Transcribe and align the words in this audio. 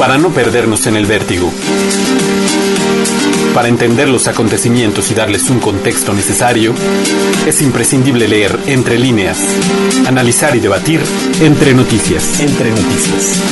para 0.00 0.16
no 0.16 0.30
perdernos 0.30 0.86
en 0.86 0.96
el 0.96 1.04
vértigo. 1.04 1.52
Para 3.52 3.68
entender 3.68 4.08
los 4.08 4.28
acontecimientos 4.28 5.10
y 5.10 5.14
darles 5.14 5.50
un 5.50 5.60
contexto 5.60 6.14
necesario, 6.14 6.74
es 7.46 7.60
imprescindible 7.60 8.26
leer 8.26 8.58
entre 8.66 8.98
líneas, 8.98 9.38
analizar 10.06 10.56
y 10.56 10.60
debatir 10.60 11.02
entre 11.42 11.74
noticias. 11.74 12.40
Entre 12.40 12.70
noticias. 12.70 13.42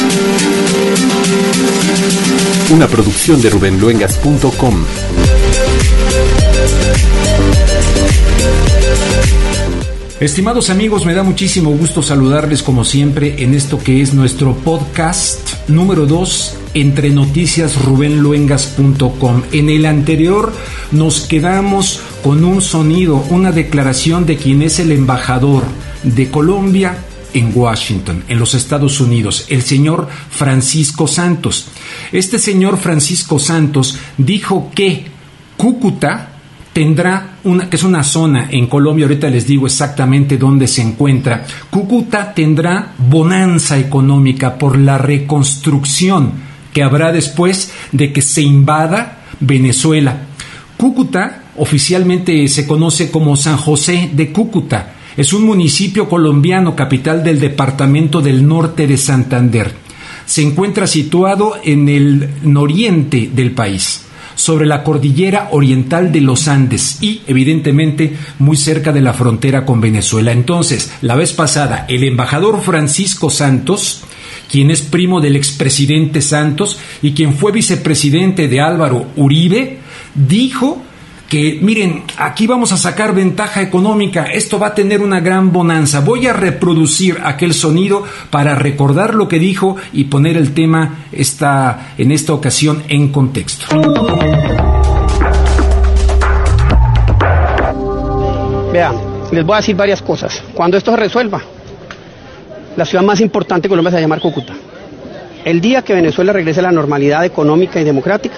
Una 2.70 2.86
producción 2.88 3.42
de 3.42 3.50
rubenluengas.com. 3.50 4.86
Estimados 10.20 10.68
amigos, 10.68 11.06
me 11.06 11.14
da 11.14 11.22
muchísimo 11.22 11.70
gusto 11.70 12.02
saludarles 12.02 12.64
como 12.64 12.84
siempre 12.84 13.44
en 13.44 13.54
esto 13.54 13.78
que 13.78 14.02
es 14.02 14.14
nuestro 14.14 14.52
podcast 14.56 15.68
número 15.68 16.06
2 16.06 16.56
entre 16.74 17.10
noticias 17.10 17.80
rubenluengas.com. 17.84 19.42
En 19.52 19.70
el 19.70 19.86
anterior 19.86 20.52
nos 20.90 21.20
quedamos 21.20 22.00
con 22.24 22.44
un 22.44 22.60
sonido, 22.62 23.24
una 23.30 23.52
declaración 23.52 24.26
de 24.26 24.36
quien 24.36 24.62
es 24.62 24.80
el 24.80 24.90
embajador 24.90 25.62
de 26.02 26.28
Colombia 26.28 26.98
en 27.32 27.52
Washington, 27.54 28.24
en 28.26 28.40
los 28.40 28.54
Estados 28.54 28.98
Unidos, 28.98 29.46
el 29.50 29.62
señor 29.62 30.08
Francisco 30.30 31.06
Santos. 31.06 31.68
Este 32.10 32.40
señor 32.40 32.78
Francisco 32.78 33.38
Santos 33.38 33.96
dijo 34.16 34.72
que 34.74 35.16
Cúcuta, 35.56 36.37
tendrá 36.78 37.38
una, 37.42 37.68
que 37.68 37.74
es 37.74 37.82
una 37.82 38.04
zona 38.04 38.50
en 38.52 38.68
Colombia, 38.68 39.06
ahorita 39.06 39.28
les 39.28 39.48
digo 39.48 39.66
exactamente 39.66 40.38
dónde 40.38 40.68
se 40.68 40.80
encuentra. 40.80 41.44
Cúcuta 41.70 42.32
tendrá 42.32 42.94
bonanza 42.96 43.76
económica 43.76 44.56
por 44.56 44.78
la 44.78 44.96
reconstrucción 44.96 46.34
que 46.72 46.84
habrá 46.84 47.10
después 47.10 47.72
de 47.90 48.12
que 48.12 48.22
se 48.22 48.42
invada 48.42 49.24
Venezuela. 49.40 50.18
Cúcuta 50.76 51.46
oficialmente 51.56 52.46
se 52.46 52.64
conoce 52.64 53.10
como 53.10 53.34
San 53.34 53.56
José 53.56 54.10
de 54.12 54.30
Cúcuta. 54.30 54.94
Es 55.16 55.32
un 55.32 55.42
municipio 55.42 56.08
colombiano, 56.08 56.76
capital 56.76 57.24
del 57.24 57.40
departamento 57.40 58.20
del 58.20 58.46
norte 58.46 58.86
de 58.86 58.98
Santander. 58.98 59.74
Se 60.26 60.42
encuentra 60.42 60.86
situado 60.86 61.54
en 61.64 61.88
el 61.88 62.30
noriente 62.44 63.28
del 63.34 63.50
país 63.50 64.04
sobre 64.38 64.66
la 64.66 64.84
cordillera 64.84 65.48
oriental 65.50 66.12
de 66.12 66.20
los 66.20 66.46
Andes 66.46 66.98
y, 67.02 67.22
evidentemente, 67.26 68.14
muy 68.38 68.56
cerca 68.56 68.92
de 68.92 69.00
la 69.00 69.12
frontera 69.12 69.66
con 69.66 69.80
Venezuela. 69.80 70.30
Entonces, 70.30 70.92
la 71.02 71.16
vez 71.16 71.32
pasada, 71.32 71.86
el 71.88 72.04
embajador 72.04 72.62
Francisco 72.62 73.30
Santos, 73.30 74.04
quien 74.48 74.70
es 74.70 74.80
primo 74.80 75.20
del 75.20 75.34
expresidente 75.34 76.22
Santos 76.22 76.78
y 77.02 77.12
quien 77.12 77.34
fue 77.34 77.50
vicepresidente 77.50 78.46
de 78.46 78.60
Álvaro 78.60 79.06
Uribe, 79.16 79.78
dijo 80.14 80.82
que 81.28 81.58
miren, 81.60 82.04
aquí 82.16 82.46
vamos 82.46 82.72
a 82.72 82.78
sacar 82.78 83.14
ventaja 83.14 83.60
económica, 83.60 84.24
esto 84.24 84.58
va 84.58 84.68
a 84.68 84.74
tener 84.74 85.02
una 85.02 85.20
gran 85.20 85.52
bonanza. 85.52 86.00
Voy 86.00 86.26
a 86.26 86.32
reproducir 86.32 87.18
aquel 87.22 87.52
sonido 87.52 88.02
para 88.30 88.54
recordar 88.54 89.14
lo 89.14 89.28
que 89.28 89.38
dijo 89.38 89.76
y 89.92 90.04
poner 90.04 90.38
el 90.38 90.54
tema 90.54 91.04
en 91.12 92.12
esta 92.12 92.32
ocasión 92.32 92.82
en 92.88 93.12
contexto. 93.12 93.66
Vean, 98.72 98.96
les 99.30 99.44
voy 99.44 99.54
a 99.54 99.56
decir 99.58 99.76
varias 99.76 100.00
cosas. 100.00 100.42
Cuando 100.54 100.78
esto 100.78 100.92
se 100.92 100.96
resuelva, 100.96 101.42
la 102.74 102.86
ciudad 102.86 103.04
más 103.04 103.20
importante 103.20 103.68
de 103.68 103.68
Colombia 103.68 103.90
se 103.90 103.96
va 103.96 103.98
a 103.98 104.02
llamar 104.02 104.20
Cúcuta. 104.20 104.54
El 105.44 105.60
día 105.60 105.82
que 105.82 105.94
Venezuela 105.94 106.32
regrese 106.32 106.60
a 106.60 106.64
la 106.64 106.72
normalidad 106.72 107.24
económica 107.24 107.78
y 107.78 107.84
democrática, 107.84 108.36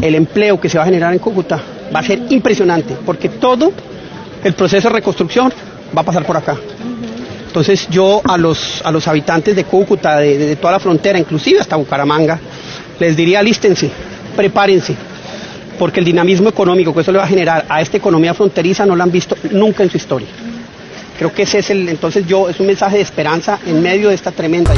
el 0.00 0.14
empleo 0.14 0.60
que 0.60 0.68
se 0.68 0.78
va 0.78 0.84
a 0.84 0.86
generar 0.86 1.12
en 1.12 1.18
Cúcuta 1.18 1.60
va 1.94 2.00
a 2.00 2.02
ser 2.02 2.22
impresionante, 2.30 2.96
porque 3.04 3.28
todo 3.28 3.72
el 4.42 4.54
proceso 4.54 4.88
de 4.88 4.94
reconstrucción 4.94 5.52
va 5.96 6.02
a 6.02 6.04
pasar 6.04 6.24
por 6.24 6.36
acá. 6.36 6.56
Entonces 7.46 7.86
yo 7.90 8.22
a 8.24 8.38
los, 8.38 8.80
a 8.84 8.90
los 8.90 9.06
habitantes 9.08 9.54
de 9.54 9.64
Cúcuta, 9.64 10.18
de, 10.18 10.38
de 10.38 10.56
toda 10.56 10.72
la 10.72 10.80
frontera, 10.80 11.18
inclusive 11.18 11.60
hasta 11.60 11.76
Bucaramanga, 11.76 12.40
les 12.98 13.16
diría 13.16 13.40
alístense, 13.40 13.90
prepárense, 14.34 14.96
porque 15.78 16.00
el 16.00 16.06
dinamismo 16.06 16.48
económico 16.48 16.94
que 16.94 17.00
eso 17.02 17.12
le 17.12 17.18
va 17.18 17.24
a 17.24 17.28
generar 17.28 17.66
a 17.68 17.80
esta 17.82 17.96
economía 17.96 18.32
fronteriza 18.34 18.86
no 18.86 18.96
lo 18.96 19.02
han 19.02 19.10
visto 19.10 19.36
nunca 19.50 19.82
en 19.82 19.90
su 19.90 19.96
historia. 19.98 20.28
Creo 21.18 21.32
que 21.32 21.42
ese 21.42 21.58
es 21.58 21.70
el, 21.70 21.88
entonces 21.88 22.26
yo, 22.26 22.48
es 22.48 22.58
un 22.58 22.66
mensaje 22.66 22.96
de 22.96 23.02
esperanza 23.02 23.58
en 23.66 23.82
medio 23.82 24.08
de 24.08 24.14
esta 24.14 24.32
tremenda... 24.32 24.72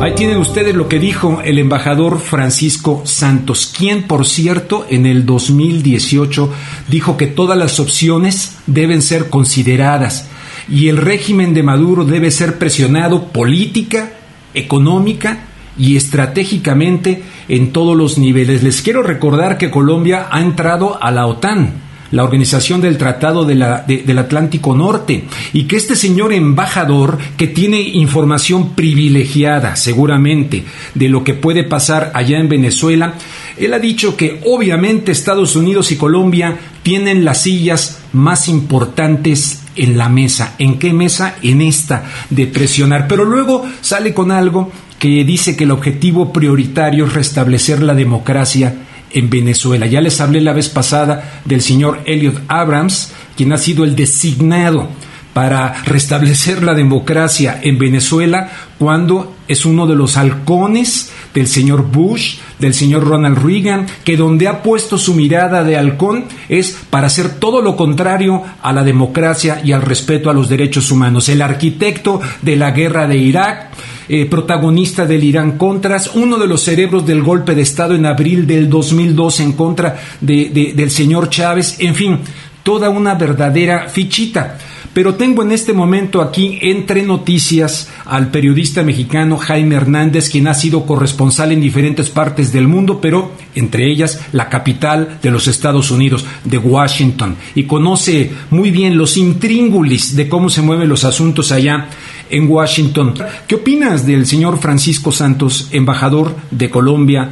Ahí 0.00 0.14
tienen 0.14 0.38
ustedes 0.38 0.74
lo 0.74 0.88
que 0.88 0.98
dijo 0.98 1.42
el 1.44 1.58
embajador 1.58 2.20
Francisco 2.20 3.02
Santos, 3.04 3.70
quien 3.76 4.04
por 4.04 4.26
cierto 4.26 4.86
en 4.88 5.04
el 5.04 5.26
2018 5.26 6.50
dijo 6.88 7.18
que 7.18 7.26
todas 7.26 7.58
las 7.58 7.78
opciones 7.80 8.56
deben 8.66 9.02
ser 9.02 9.28
consideradas 9.28 10.30
y 10.70 10.88
el 10.88 10.96
régimen 10.96 11.52
de 11.52 11.62
Maduro 11.62 12.06
debe 12.06 12.30
ser 12.30 12.56
presionado 12.58 13.24
política, 13.24 14.12
económica 14.54 15.40
y 15.76 15.96
estratégicamente 15.96 17.22
en 17.48 17.70
todos 17.70 17.94
los 17.94 18.16
niveles. 18.16 18.62
Les 18.62 18.80
quiero 18.80 19.02
recordar 19.02 19.58
que 19.58 19.70
Colombia 19.70 20.28
ha 20.30 20.40
entrado 20.40 20.98
a 21.02 21.10
la 21.10 21.26
OTAN 21.26 21.89
la 22.10 22.24
Organización 22.24 22.80
del 22.80 22.98
Tratado 22.98 23.44
del 23.44 24.18
Atlántico 24.18 24.74
Norte, 24.74 25.24
y 25.52 25.64
que 25.64 25.76
este 25.76 25.96
señor 25.96 26.32
embajador, 26.32 27.18
que 27.36 27.46
tiene 27.46 27.80
información 27.80 28.74
privilegiada 28.74 29.76
seguramente 29.76 30.64
de 30.94 31.08
lo 31.08 31.24
que 31.24 31.34
puede 31.34 31.64
pasar 31.64 32.12
allá 32.14 32.38
en 32.38 32.48
Venezuela, 32.48 33.14
él 33.56 33.74
ha 33.74 33.78
dicho 33.78 34.16
que 34.16 34.40
obviamente 34.46 35.12
Estados 35.12 35.56
Unidos 35.56 35.92
y 35.92 35.96
Colombia 35.96 36.56
tienen 36.82 37.24
las 37.24 37.42
sillas 37.42 38.00
más 38.12 38.48
importantes 38.48 39.62
en 39.76 39.96
la 39.96 40.08
mesa. 40.08 40.54
¿En 40.58 40.78
qué 40.78 40.92
mesa? 40.92 41.36
En 41.42 41.60
esta 41.60 42.04
de 42.30 42.46
presionar. 42.46 43.06
Pero 43.06 43.24
luego 43.24 43.64
sale 43.80 44.14
con 44.14 44.30
algo 44.30 44.72
que 44.98 45.24
dice 45.24 45.56
que 45.56 45.64
el 45.64 45.70
objetivo 45.70 46.32
prioritario 46.32 47.06
es 47.06 47.12
restablecer 47.14 47.82
la 47.82 47.94
democracia 47.94 48.74
en 49.12 49.30
Venezuela. 49.30 49.86
Ya 49.86 50.00
les 50.00 50.20
hablé 50.20 50.40
la 50.40 50.52
vez 50.52 50.68
pasada 50.68 51.42
del 51.44 51.62
señor 51.62 52.00
Elliot 52.04 52.42
Abrams, 52.48 53.12
quien 53.36 53.52
ha 53.52 53.58
sido 53.58 53.84
el 53.84 53.96
designado 53.96 54.88
para 55.32 55.82
restablecer 55.84 56.62
la 56.62 56.74
democracia 56.74 57.60
en 57.62 57.78
Venezuela 57.78 58.50
cuando 58.78 59.36
es 59.46 59.64
uno 59.64 59.86
de 59.86 59.94
los 59.94 60.16
halcones 60.16 61.12
del 61.34 61.46
señor 61.46 61.90
Bush, 61.90 62.38
del 62.58 62.74
señor 62.74 63.06
Ronald 63.06 63.38
Reagan, 63.38 63.86
que 64.04 64.16
donde 64.16 64.48
ha 64.48 64.62
puesto 64.62 64.98
su 64.98 65.14
mirada 65.14 65.62
de 65.62 65.76
halcón 65.76 66.24
es 66.48 66.76
para 66.90 67.06
hacer 67.06 67.38
todo 67.38 67.62
lo 67.62 67.76
contrario 67.76 68.42
a 68.62 68.72
la 68.72 68.82
democracia 68.82 69.60
y 69.62 69.72
al 69.72 69.82
respeto 69.82 70.30
a 70.30 70.34
los 70.34 70.48
derechos 70.48 70.90
humanos. 70.90 71.28
El 71.28 71.42
arquitecto 71.42 72.20
de 72.42 72.56
la 72.56 72.72
guerra 72.72 73.06
de 73.06 73.18
Irak, 73.18 73.70
eh, 74.12 74.26
protagonista 74.26 75.06
del 75.06 75.22
Irán 75.22 75.56
Contras, 75.56 76.10
uno 76.14 76.36
de 76.36 76.48
los 76.48 76.62
cerebros 76.62 77.06
del 77.06 77.22
golpe 77.22 77.54
de 77.54 77.62
Estado 77.62 77.94
en 77.94 78.06
abril 78.06 78.44
del 78.44 78.68
2002 78.68 79.38
en 79.38 79.52
contra 79.52 79.96
de, 80.20 80.50
de, 80.50 80.72
del 80.74 80.90
señor 80.90 81.30
Chávez, 81.30 81.76
en 81.78 81.94
fin, 81.94 82.18
toda 82.64 82.90
una 82.90 83.14
verdadera 83.14 83.88
fichita. 83.88 84.58
Pero 84.92 85.14
tengo 85.14 85.42
en 85.44 85.52
este 85.52 85.72
momento 85.72 86.20
aquí 86.20 86.58
entre 86.62 87.04
noticias 87.04 87.88
al 88.06 88.32
periodista 88.32 88.82
mexicano 88.82 89.38
Jaime 89.38 89.76
Hernández, 89.76 90.28
quien 90.28 90.48
ha 90.48 90.54
sido 90.54 90.84
corresponsal 90.84 91.52
en 91.52 91.60
diferentes 91.60 92.10
partes 92.10 92.52
del 92.52 92.66
mundo, 92.66 93.00
pero 93.00 93.30
entre 93.54 93.88
ellas 93.88 94.20
la 94.32 94.48
capital 94.48 95.18
de 95.22 95.30
los 95.30 95.46
Estados 95.46 95.92
Unidos, 95.92 96.24
de 96.44 96.58
Washington, 96.58 97.36
y 97.54 97.64
conoce 97.64 98.32
muy 98.50 98.72
bien 98.72 98.98
los 98.98 99.16
intríngulis 99.16 100.16
de 100.16 100.28
cómo 100.28 100.50
se 100.50 100.62
mueven 100.62 100.88
los 100.88 101.04
asuntos 101.04 101.52
allá 101.52 101.88
en 102.28 102.50
Washington. 102.50 103.14
¿Qué 103.46 103.56
opinas 103.56 104.06
del 104.06 104.26
señor 104.26 104.58
Francisco 104.58 105.12
Santos, 105.12 105.68
embajador 105.70 106.34
de 106.50 106.68
Colombia 106.68 107.30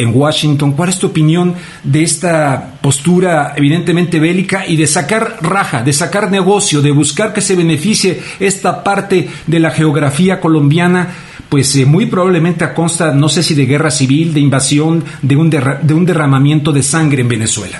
en 0.00 0.12
Washington. 0.14 0.72
¿Cuál 0.72 0.88
es 0.88 0.98
tu 0.98 1.08
opinión 1.08 1.54
de 1.84 2.02
esta 2.02 2.74
postura 2.80 3.54
evidentemente 3.56 4.18
bélica 4.18 4.66
y 4.66 4.76
de 4.76 4.86
sacar 4.86 5.36
raja, 5.42 5.82
de 5.82 5.92
sacar 5.92 6.30
negocio, 6.30 6.82
de 6.82 6.90
buscar 6.90 7.32
que 7.32 7.40
se 7.40 7.56
beneficie 7.56 8.20
esta 8.38 8.82
parte 8.82 9.28
de 9.46 9.60
la 9.60 9.70
geografía 9.70 10.40
colombiana? 10.40 11.08
Pues 11.48 11.74
eh, 11.76 11.84
muy 11.84 12.06
probablemente 12.06 12.64
a 12.64 12.74
consta, 12.74 13.12
no 13.12 13.28
sé 13.28 13.42
si 13.42 13.54
de 13.54 13.66
guerra 13.66 13.90
civil, 13.90 14.32
de 14.32 14.40
invasión, 14.40 15.04
de 15.20 15.36
un, 15.36 15.50
de 15.50 15.94
un 15.94 16.06
derramamiento 16.06 16.72
de 16.72 16.82
sangre 16.82 17.22
en 17.22 17.28
Venezuela. 17.28 17.78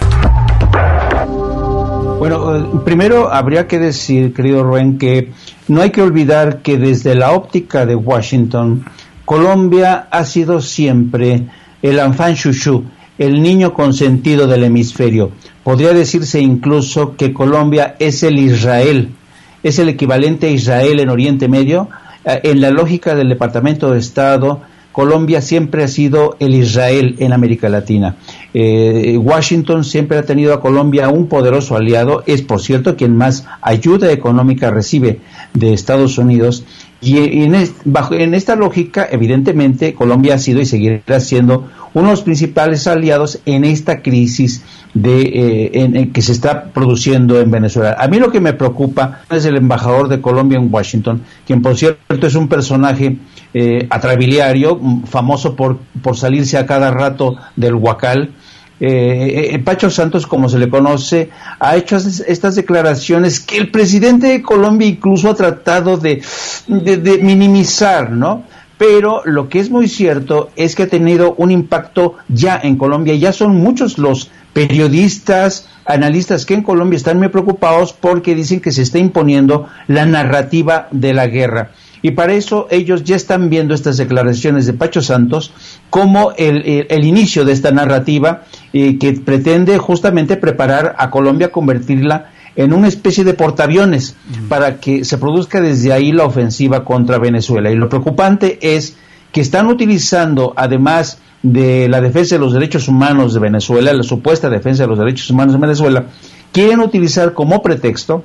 Bueno, 2.18 2.56
eh, 2.56 2.64
primero 2.84 3.32
habría 3.32 3.66
que 3.66 3.78
decir, 3.78 4.34
querido 4.34 4.62
Rubén, 4.62 4.98
que 4.98 5.30
no 5.68 5.80
hay 5.80 5.90
que 5.90 6.02
olvidar 6.02 6.62
que 6.62 6.76
desde 6.76 7.14
la 7.14 7.30
óptica 7.30 7.86
de 7.86 7.94
Washington, 7.94 8.84
Colombia 9.24 10.08
ha 10.10 10.24
sido 10.24 10.60
siempre 10.60 11.46
el 11.82 11.98
enfant 11.98 12.36
chouchou, 12.36 12.84
el 13.18 13.42
niño 13.42 13.74
consentido 13.74 14.46
del 14.46 14.64
hemisferio. 14.64 15.30
Podría 15.62 15.92
decirse 15.92 16.40
incluso 16.40 17.16
que 17.16 17.32
Colombia 17.32 17.96
es 17.98 18.22
el 18.22 18.38
Israel, 18.38 19.10
es 19.62 19.78
el 19.78 19.88
equivalente 19.88 20.46
a 20.46 20.50
Israel 20.50 21.00
en 21.00 21.10
Oriente 21.10 21.48
Medio 21.48 21.88
eh, 22.24 22.40
en 22.44 22.60
la 22.60 22.70
lógica 22.70 23.14
del 23.14 23.28
Departamento 23.28 23.90
de 23.90 23.98
Estado, 23.98 24.60
Colombia 24.92 25.40
siempre 25.40 25.84
ha 25.84 25.88
sido 25.88 26.36
el 26.40 26.54
Israel 26.54 27.16
en 27.20 27.32
América 27.32 27.68
Latina. 27.68 28.16
Eh, 28.52 29.16
Washington 29.16 29.84
siempre 29.84 30.18
ha 30.18 30.24
tenido 30.24 30.52
a 30.52 30.60
Colombia 30.60 31.08
un 31.08 31.28
poderoso 31.28 31.76
aliado, 31.76 32.24
es 32.26 32.42
por 32.42 32.60
cierto 32.60 32.96
quien 32.96 33.16
más 33.16 33.46
ayuda 33.62 34.10
económica 34.10 34.70
recibe 34.70 35.20
de 35.54 35.72
Estados 35.72 36.18
Unidos. 36.18 36.64
Y 37.02 37.42
en, 37.42 37.54
bajo, 37.84 38.14
en 38.14 38.34
esta 38.34 38.56
lógica, 38.56 39.08
evidentemente, 39.10 39.94
Colombia 39.94 40.34
ha 40.34 40.38
sido 40.38 40.60
y 40.60 40.66
seguirá 40.66 41.20
siendo 41.20 41.68
uno 41.94 42.06
de 42.06 42.12
los 42.12 42.22
principales 42.22 42.86
aliados 42.86 43.40
en 43.46 43.64
esta 43.64 44.02
crisis 44.02 44.62
de, 44.94 45.70
eh, 45.72 46.10
que 46.12 46.22
se 46.22 46.32
está 46.32 46.64
produciendo 46.64 47.40
en 47.40 47.50
Venezuela. 47.50 47.96
A 47.98 48.06
mí 48.08 48.18
lo 48.18 48.30
que 48.30 48.40
me 48.40 48.52
preocupa 48.52 49.22
es 49.30 49.44
el 49.44 49.56
embajador 49.56 50.08
de 50.08 50.20
Colombia 50.20 50.58
en 50.58 50.72
Washington, 50.72 51.22
quien 51.46 51.62
por 51.62 51.76
cierto 51.76 52.26
es 52.26 52.34
un 52.34 52.48
personaje 52.48 53.16
eh, 53.54 53.86
atrabiliario, 53.90 54.80
famoso 55.06 55.56
por, 55.56 55.78
por 56.02 56.16
salirse 56.16 56.58
a 56.58 56.66
cada 56.66 56.90
rato 56.90 57.36
del 57.56 57.74
huacal. 57.74 58.30
Eh, 58.80 59.50
eh, 59.52 59.58
Pacho 59.58 59.90
Santos, 59.90 60.26
como 60.26 60.48
se 60.48 60.58
le 60.58 60.70
conoce, 60.70 61.30
ha 61.58 61.76
hecho 61.76 61.96
estas 61.96 62.54
declaraciones 62.54 63.38
que 63.40 63.58
el 63.58 63.70
presidente 63.70 64.28
de 64.28 64.42
Colombia 64.42 64.88
incluso 64.88 65.28
ha 65.28 65.34
tratado 65.34 65.98
de, 65.98 66.22
de 66.66 67.18
minimizar, 67.18 68.10
¿no? 68.10 68.44
pero 68.80 69.20
lo 69.26 69.50
que 69.50 69.58
es 69.58 69.68
muy 69.68 69.88
cierto 69.88 70.48
es 70.56 70.74
que 70.74 70.84
ha 70.84 70.88
tenido 70.88 71.34
un 71.34 71.50
impacto 71.50 72.14
ya 72.28 72.58
en 72.62 72.76
Colombia. 72.78 73.14
Ya 73.14 73.30
son 73.30 73.56
muchos 73.56 73.98
los 73.98 74.30
periodistas, 74.54 75.68
analistas 75.84 76.46
que 76.46 76.54
en 76.54 76.62
Colombia 76.62 76.96
están 76.96 77.18
muy 77.18 77.28
preocupados 77.28 77.92
porque 77.92 78.34
dicen 78.34 78.62
que 78.62 78.72
se 78.72 78.80
está 78.80 78.98
imponiendo 78.98 79.68
la 79.86 80.06
narrativa 80.06 80.88
de 80.92 81.12
la 81.12 81.26
guerra. 81.26 81.72
Y 82.02 82.12
para 82.12 82.34
eso 82.34 82.66
ellos 82.70 83.04
ya 83.04 83.16
están 83.16 83.50
viendo 83.50 83.74
estas 83.74 83.96
declaraciones 83.96 84.66
de 84.66 84.72
Pacho 84.72 85.02
Santos 85.02 85.52
como 85.90 86.32
el, 86.36 87.04
inicio 87.04 87.44
de 87.44 87.52
esta 87.52 87.70
narrativa 87.70 88.44
eh, 88.72 88.98
que 88.98 89.12
pretende 89.12 89.78
justamente 89.78 90.36
preparar 90.36 90.94
a 90.98 91.10
Colombia, 91.10 91.52
convertirla 91.52 92.30
en 92.56 92.72
una 92.72 92.88
especie 92.88 93.24
de 93.24 93.34
portaaviones 93.34 94.16
para 94.48 94.80
que 94.80 95.04
se 95.04 95.18
produzca 95.18 95.60
desde 95.60 95.92
ahí 95.92 96.12
la 96.12 96.24
ofensiva 96.24 96.84
contra 96.84 97.18
Venezuela. 97.18 97.70
Y 97.70 97.76
lo 97.76 97.88
preocupante 97.88 98.58
es 98.60 98.96
que 99.32 99.40
están 99.40 99.68
utilizando, 99.68 100.52
además 100.56 101.18
de 101.42 101.88
la 101.88 102.00
defensa 102.00 102.34
de 102.34 102.40
los 102.40 102.52
derechos 102.52 102.88
humanos 102.88 103.32
de 103.34 103.40
Venezuela, 103.40 103.92
la 103.92 104.02
supuesta 104.02 104.50
defensa 104.50 104.82
de 104.82 104.88
los 104.88 104.98
derechos 104.98 105.30
humanos 105.30 105.54
de 105.54 105.60
Venezuela, 105.60 106.06
quieren 106.52 106.80
utilizar 106.80 107.32
como 107.32 107.62
pretexto 107.62 108.24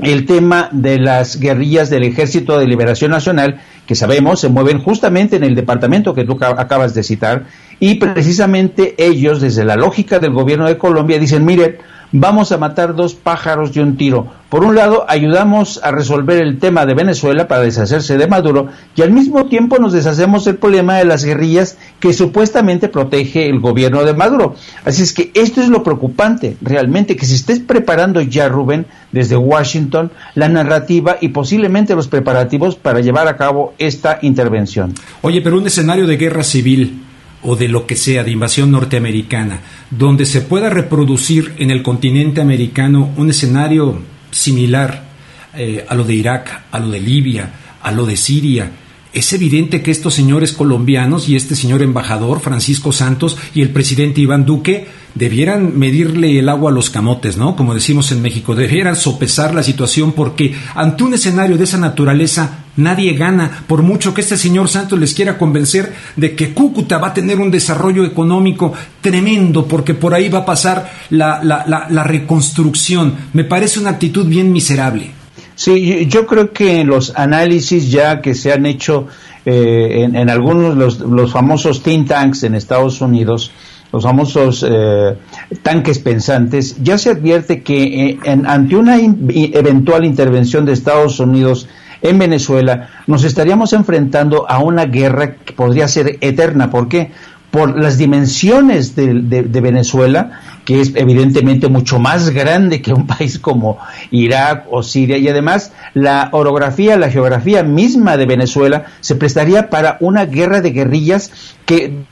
el 0.00 0.26
tema 0.26 0.68
de 0.72 0.98
las 0.98 1.40
guerrillas 1.40 1.90
del 1.90 2.04
Ejército 2.04 2.58
de 2.58 2.66
Liberación 2.66 3.10
Nacional, 3.10 3.60
que 3.86 3.94
sabemos 3.94 4.40
se 4.40 4.48
mueven 4.48 4.80
justamente 4.80 5.36
en 5.36 5.44
el 5.44 5.54
departamento 5.54 6.14
que 6.14 6.24
tú 6.24 6.38
acabas 6.40 6.94
de 6.94 7.02
citar, 7.02 7.46
y 7.80 7.96
precisamente 7.96 8.94
ellos, 8.98 9.40
desde 9.40 9.64
la 9.64 9.76
lógica 9.76 10.18
del 10.18 10.32
gobierno 10.32 10.66
de 10.66 10.78
Colombia, 10.78 11.18
dicen, 11.18 11.44
miren, 11.44 11.76
vamos 12.12 12.52
a 12.52 12.58
matar 12.58 12.94
dos 12.94 13.14
pájaros 13.14 13.72
de 13.72 13.82
un 13.82 13.96
tiro. 13.96 14.26
Por 14.48 14.64
un 14.64 14.74
lado, 14.74 15.04
ayudamos 15.08 15.78
a 15.82 15.90
resolver 15.90 16.40
el 16.42 16.58
tema 16.58 16.86
de 16.86 16.94
Venezuela 16.94 17.48
para 17.48 17.62
deshacerse 17.62 18.16
de 18.16 18.26
Maduro 18.26 18.68
y 18.96 19.02
al 19.02 19.10
mismo 19.10 19.44
tiempo 19.46 19.78
nos 19.78 19.92
deshacemos 19.92 20.46
del 20.46 20.56
problema 20.56 20.96
de 20.96 21.04
las 21.04 21.22
guerrillas 21.22 21.76
que 22.00 22.14
supuestamente 22.14 22.88
protege 22.88 23.50
el 23.50 23.60
gobierno 23.60 24.04
de 24.04 24.14
Maduro. 24.14 24.54
Así 24.86 25.02
es 25.02 25.12
que 25.12 25.30
esto 25.34 25.60
es 25.60 25.68
lo 25.68 25.82
preocupante, 25.82 26.56
realmente, 26.62 27.14
que 27.14 27.26
se 27.26 27.34
estés 27.34 27.58
preparando 27.58 28.22
ya, 28.22 28.48
Rubén, 28.48 28.86
desde 29.12 29.36
Washington, 29.36 30.10
la 30.34 30.48
narrativa 30.48 31.18
y 31.20 31.28
posiblemente 31.28 31.94
los 31.94 32.08
preparativos 32.08 32.76
para 32.76 33.00
llevar 33.00 33.28
a 33.28 33.36
cabo 33.36 33.74
esta 33.78 34.18
intervención. 34.22 34.94
Oye, 35.20 35.42
pero 35.42 35.58
un 35.58 35.66
escenario 35.66 36.06
de 36.06 36.16
guerra 36.16 36.42
civil 36.42 37.02
o 37.42 37.56
de 37.56 37.68
lo 37.68 37.86
que 37.86 37.96
sea, 37.96 38.24
de 38.24 38.32
invasión 38.32 38.70
norteamericana, 38.70 39.60
donde 39.90 40.26
se 40.26 40.40
pueda 40.40 40.70
reproducir 40.70 41.54
en 41.58 41.70
el 41.70 41.82
continente 41.82 42.40
americano 42.40 43.10
un 43.16 43.30
escenario 43.30 44.00
similar 44.30 45.08
eh, 45.54 45.84
a 45.88 45.94
lo 45.94 46.04
de 46.04 46.14
Irak, 46.14 46.62
a 46.70 46.78
lo 46.78 46.90
de 46.90 47.00
Libia, 47.00 47.50
a 47.82 47.90
lo 47.92 48.06
de 48.06 48.16
Siria, 48.16 48.70
es 49.18 49.32
evidente 49.32 49.82
que 49.82 49.90
estos 49.90 50.14
señores 50.14 50.52
colombianos 50.52 51.28
y 51.28 51.36
este 51.36 51.54
señor 51.54 51.82
embajador 51.82 52.40
Francisco 52.40 52.92
Santos 52.92 53.36
y 53.54 53.62
el 53.62 53.70
presidente 53.70 54.20
Iván 54.20 54.44
Duque 54.44 54.86
debieran 55.14 55.78
medirle 55.78 56.38
el 56.38 56.48
agua 56.48 56.70
a 56.70 56.74
los 56.74 56.90
camotes, 56.90 57.36
¿no? 57.36 57.56
Como 57.56 57.74
decimos 57.74 58.12
en 58.12 58.22
México, 58.22 58.54
debieran 58.54 58.96
sopesar 58.96 59.54
la 59.54 59.62
situación 59.62 60.12
porque 60.12 60.54
ante 60.74 61.02
un 61.02 61.14
escenario 61.14 61.56
de 61.56 61.64
esa 61.64 61.78
naturaleza 61.78 62.64
nadie 62.76 63.14
gana, 63.14 63.64
por 63.66 63.82
mucho 63.82 64.14
que 64.14 64.20
este 64.20 64.36
señor 64.36 64.68
Santos 64.68 64.98
les 64.98 65.14
quiera 65.14 65.36
convencer 65.36 65.92
de 66.16 66.36
que 66.36 66.54
Cúcuta 66.54 66.98
va 66.98 67.08
a 67.08 67.14
tener 67.14 67.40
un 67.40 67.50
desarrollo 67.50 68.04
económico 68.04 68.72
tremendo 69.00 69.66
porque 69.66 69.94
por 69.94 70.14
ahí 70.14 70.28
va 70.28 70.40
a 70.40 70.46
pasar 70.46 70.92
la, 71.10 71.42
la, 71.42 72.04
reconstrucción. 72.04 73.14
Me 73.32 73.44
parece 73.44 73.80
una 73.80 73.90
actitud 73.90 74.26
bien 74.26 74.52
miserable. 74.52 75.17
Sí, 75.58 76.06
yo 76.06 76.24
creo 76.24 76.52
que 76.52 76.84
los 76.84 77.12
análisis 77.16 77.90
ya 77.90 78.20
que 78.20 78.36
se 78.36 78.52
han 78.52 78.64
hecho 78.64 79.08
eh, 79.44 80.04
en, 80.04 80.30
algunos 80.30 80.76
los, 80.76 81.00
los 81.00 81.32
famosos 81.32 81.82
think 81.82 82.06
tanks 82.06 82.44
en 82.44 82.54
Estados 82.54 83.00
Unidos, 83.00 83.50
los 83.92 84.04
famosos 84.04 84.64
eh, 84.64 85.16
tanques 85.60 85.98
pensantes, 85.98 86.76
ya 86.80 86.96
se 86.96 87.10
advierte 87.10 87.64
que 87.64 87.82
eh, 87.82 88.18
ante 88.24 88.76
una 88.76 88.98
eventual 89.00 90.04
intervención 90.04 90.64
de 90.64 90.74
Estados 90.74 91.18
Unidos 91.18 91.66
en 92.02 92.20
Venezuela, 92.20 92.90
nos 93.08 93.24
estaríamos 93.24 93.72
enfrentando 93.72 94.48
a 94.48 94.60
una 94.60 94.84
guerra 94.84 95.34
que 95.38 95.54
podría 95.54 95.88
ser 95.88 96.18
eterna. 96.20 96.70
¿Por 96.70 96.88
qué? 96.88 97.10
Por 97.50 97.78
las 97.78 97.96
dimensiones 97.96 98.94
de, 98.94 99.60
Venezuela, 99.60 100.40
que 100.64 100.80
es 100.80 100.92
evidentemente 100.94 101.68
mucho 101.68 101.98
más 101.98 102.30
grande 102.30 102.82
que 102.82 102.92
un 102.92 103.06
país 103.18 103.38
como 103.38 103.78
Irak 104.10 104.66
o 104.70 104.82
Siria, 104.82 105.16
y 105.18 105.28
además 105.28 105.72
la 105.94 106.28
orografía, 106.32 106.96
la 106.98 107.10
geografía 107.10 107.62
misma 107.62 108.16
de 108.16 108.26
Venezuela 108.26 108.84
se 109.00 109.14
prestaría 109.14 109.70
para 109.70 109.96
una 110.00 110.26
guerra 110.26 110.60
de 110.60 110.70
guerrillas 110.70 111.30
que 111.64 112.04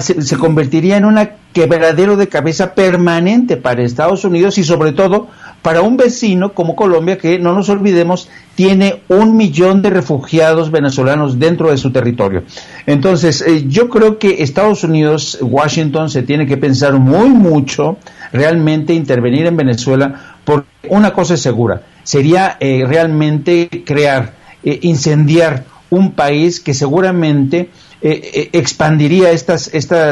se, 0.00 0.36
convertiría 0.36 0.96
en 0.96 1.04
un 1.04 1.18
quebradero 1.52 2.16
de 2.16 2.28
cabeza 2.28 2.74
permanente 2.74 3.56
para 3.56 3.82
Estados 3.82 4.24
Unidos 4.24 4.58
y 4.58 4.64
sobre 4.64 4.92
todo 4.92 5.28
para 5.62 5.82
un 5.82 5.96
vecino 5.96 6.52
como 6.52 6.76
Colombia 6.76 7.16
que, 7.16 7.38
no 7.38 7.54
nos 7.54 7.68
olvidemos, 7.68 8.28
tiene 8.56 9.02
un 9.08 9.36
millón 9.36 9.80
de 9.80 9.90
refugiados 9.90 10.70
venezolanos 10.70 11.38
dentro 11.38 11.70
de 11.70 11.78
su 11.78 11.92
territorio. 11.92 12.42
Entonces, 12.86 13.40
eh, 13.40 13.64
yo 13.68 13.88
creo 13.88 14.18
que 14.18 14.42
Estados 14.42 14.84
Unidos, 14.84 15.38
Washington, 15.40 16.10
se 16.10 16.22
tiene 16.22 16.46
que 16.46 16.56
pensar 16.56 16.94
muy 16.94 17.30
mucho 17.30 17.96
realmente 18.32 18.92
intervenir 18.92 19.46
en 19.46 19.56
Venezuela, 19.56 20.36
porque 20.44 20.68
una 20.88 21.12
cosa 21.12 21.34
es 21.34 21.40
segura, 21.40 21.82
sería 22.02 22.56
eh, 22.58 22.84
realmente 22.86 23.68
crear, 23.86 24.34
eh, 24.64 24.80
incendiar 24.82 25.64
un 25.90 26.12
país 26.12 26.58
que 26.60 26.74
seguramente 26.74 27.68
eh, 28.04 28.30
eh, 28.34 28.58
expandiría 28.58 29.30
esta, 29.30 29.56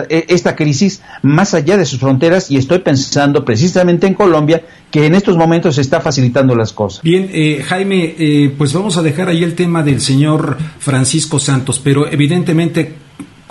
eh, 0.08 0.24
esta 0.28 0.54
crisis 0.54 1.02
más 1.22 1.54
allá 1.54 1.76
de 1.76 1.84
sus 1.84 1.98
fronteras 1.98 2.48
y 2.48 2.56
estoy 2.56 2.78
pensando 2.78 3.44
precisamente 3.44 4.06
en 4.06 4.14
Colombia 4.14 4.62
que 4.92 5.06
en 5.06 5.16
estos 5.16 5.36
momentos 5.36 5.74
se 5.74 5.80
está 5.80 6.00
facilitando 6.00 6.54
las 6.54 6.72
cosas. 6.72 7.02
Bien, 7.02 7.28
Jaime, 7.62 8.52
pues 8.56 8.72
vamos 8.72 8.96
a 8.96 9.02
dejar 9.02 9.28
ahí 9.28 9.42
el 9.42 9.56
tema 9.56 9.82
del 9.82 10.00
señor 10.00 10.56
Francisco 10.78 11.40
Santos, 11.40 11.80
pero 11.82 12.06
evidentemente 12.10 12.94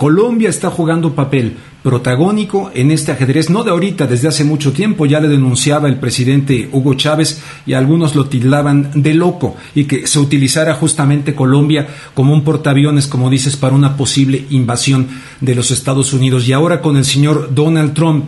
Colombia 0.00 0.48
está 0.48 0.70
jugando 0.70 1.14
papel 1.14 1.58
protagónico 1.82 2.70
en 2.72 2.90
este 2.90 3.12
ajedrez, 3.12 3.50
no 3.50 3.64
de 3.64 3.70
ahorita, 3.70 4.06
desde 4.06 4.28
hace 4.28 4.44
mucho 4.44 4.72
tiempo, 4.72 5.04
ya 5.04 5.20
le 5.20 5.28
denunciaba 5.28 5.88
el 5.88 5.98
presidente 6.00 6.70
Hugo 6.72 6.94
Chávez 6.94 7.42
y 7.66 7.74
algunos 7.74 8.14
lo 8.14 8.24
tildaban 8.24 8.92
de 8.94 9.12
loco 9.12 9.56
y 9.74 9.84
que 9.84 10.06
se 10.06 10.18
utilizara 10.18 10.72
justamente 10.72 11.34
Colombia 11.34 11.86
como 12.14 12.32
un 12.32 12.44
portaaviones, 12.44 13.08
como 13.08 13.28
dices, 13.28 13.58
para 13.58 13.74
una 13.74 13.98
posible 13.98 14.46
invasión 14.48 15.06
de 15.42 15.54
los 15.54 15.70
Estados 15.70 16.14
Unidos. 16.14 16.48
Y 16.48 16.54
ahora 16.54 16.80
con 16.80 16.96
el 16.96 17.04
señor 17.04 17.50
Donald 17.54 17.92
Trump 17.92 18.24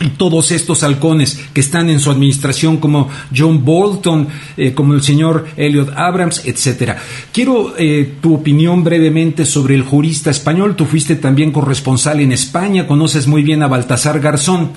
y 0.00 0.10
todos 0.10 0.50
estos 0.50 0.82
halcones 0.82 1.40
que 1.54 1.60
están 1.60 1.88
en 1.88 2.00
su 2.00 2.10
administración 2.10 2.76
como 2.76 3.08
John 3.34 3.64
Bolton, 3.64 4.28
eh, 4.56 4.74
como 4.74 4.92
el 4.92 5.02
señor 5.02 5.46
Elliot 5.56 5.92
Abrams, 5.96 6.42
etcétera. 6.44 6.98
Quiero 7.32 7.74
eh, 7.78 8.16
tu 8.20 8.34
opinión 8.34 8.84
brevemente 8.84 9.46
sobre 9.46 9.74
el 9.74 9.82
jurista 9.82 10.30
español. 10.30 10.76
Tú 10.76 10.84
fuiste 10.84 11.16
también 11.16 11.50
corresponsal 11.50 12.20
en 12.20 12.32
España, 12.32 12.86
conoces 12.86 13.26
muy 13.26 13.42
bien 13.42 13.62
a 13.62 13.68
Baltasar 13.68 14.20
Garzón. 14.20 14.72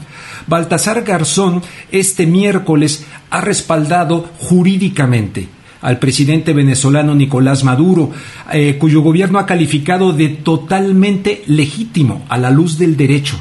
Baltasar 0.47 1.03
Garzón 1.03 1.61
este 1.91 2.25
miércoles 2.25 3.05
ha 3.29 3.41
respaldado 3.41 4.29
jurídicamente 4.39 5.49
al 5.81 5.99
presidente 5.99 6.53
venezolano 6.53 7.15
Nicolás 7.15 7.63
Maduro, 7.63 8.11
eh, 8.51 8.77
cuyo 8.77 9.01
gobierno 9.01 9.39
ha 9.39 9.45
calificado 9.45 10.11
de 10.11 10.29
totalmente 10.29 11.43
legítimo 11.47 12.25
a 12.29 12.37
la 12.37 12.51
luz 12.51 12.77
del 12.77 12.97
derecho 12.97 13.39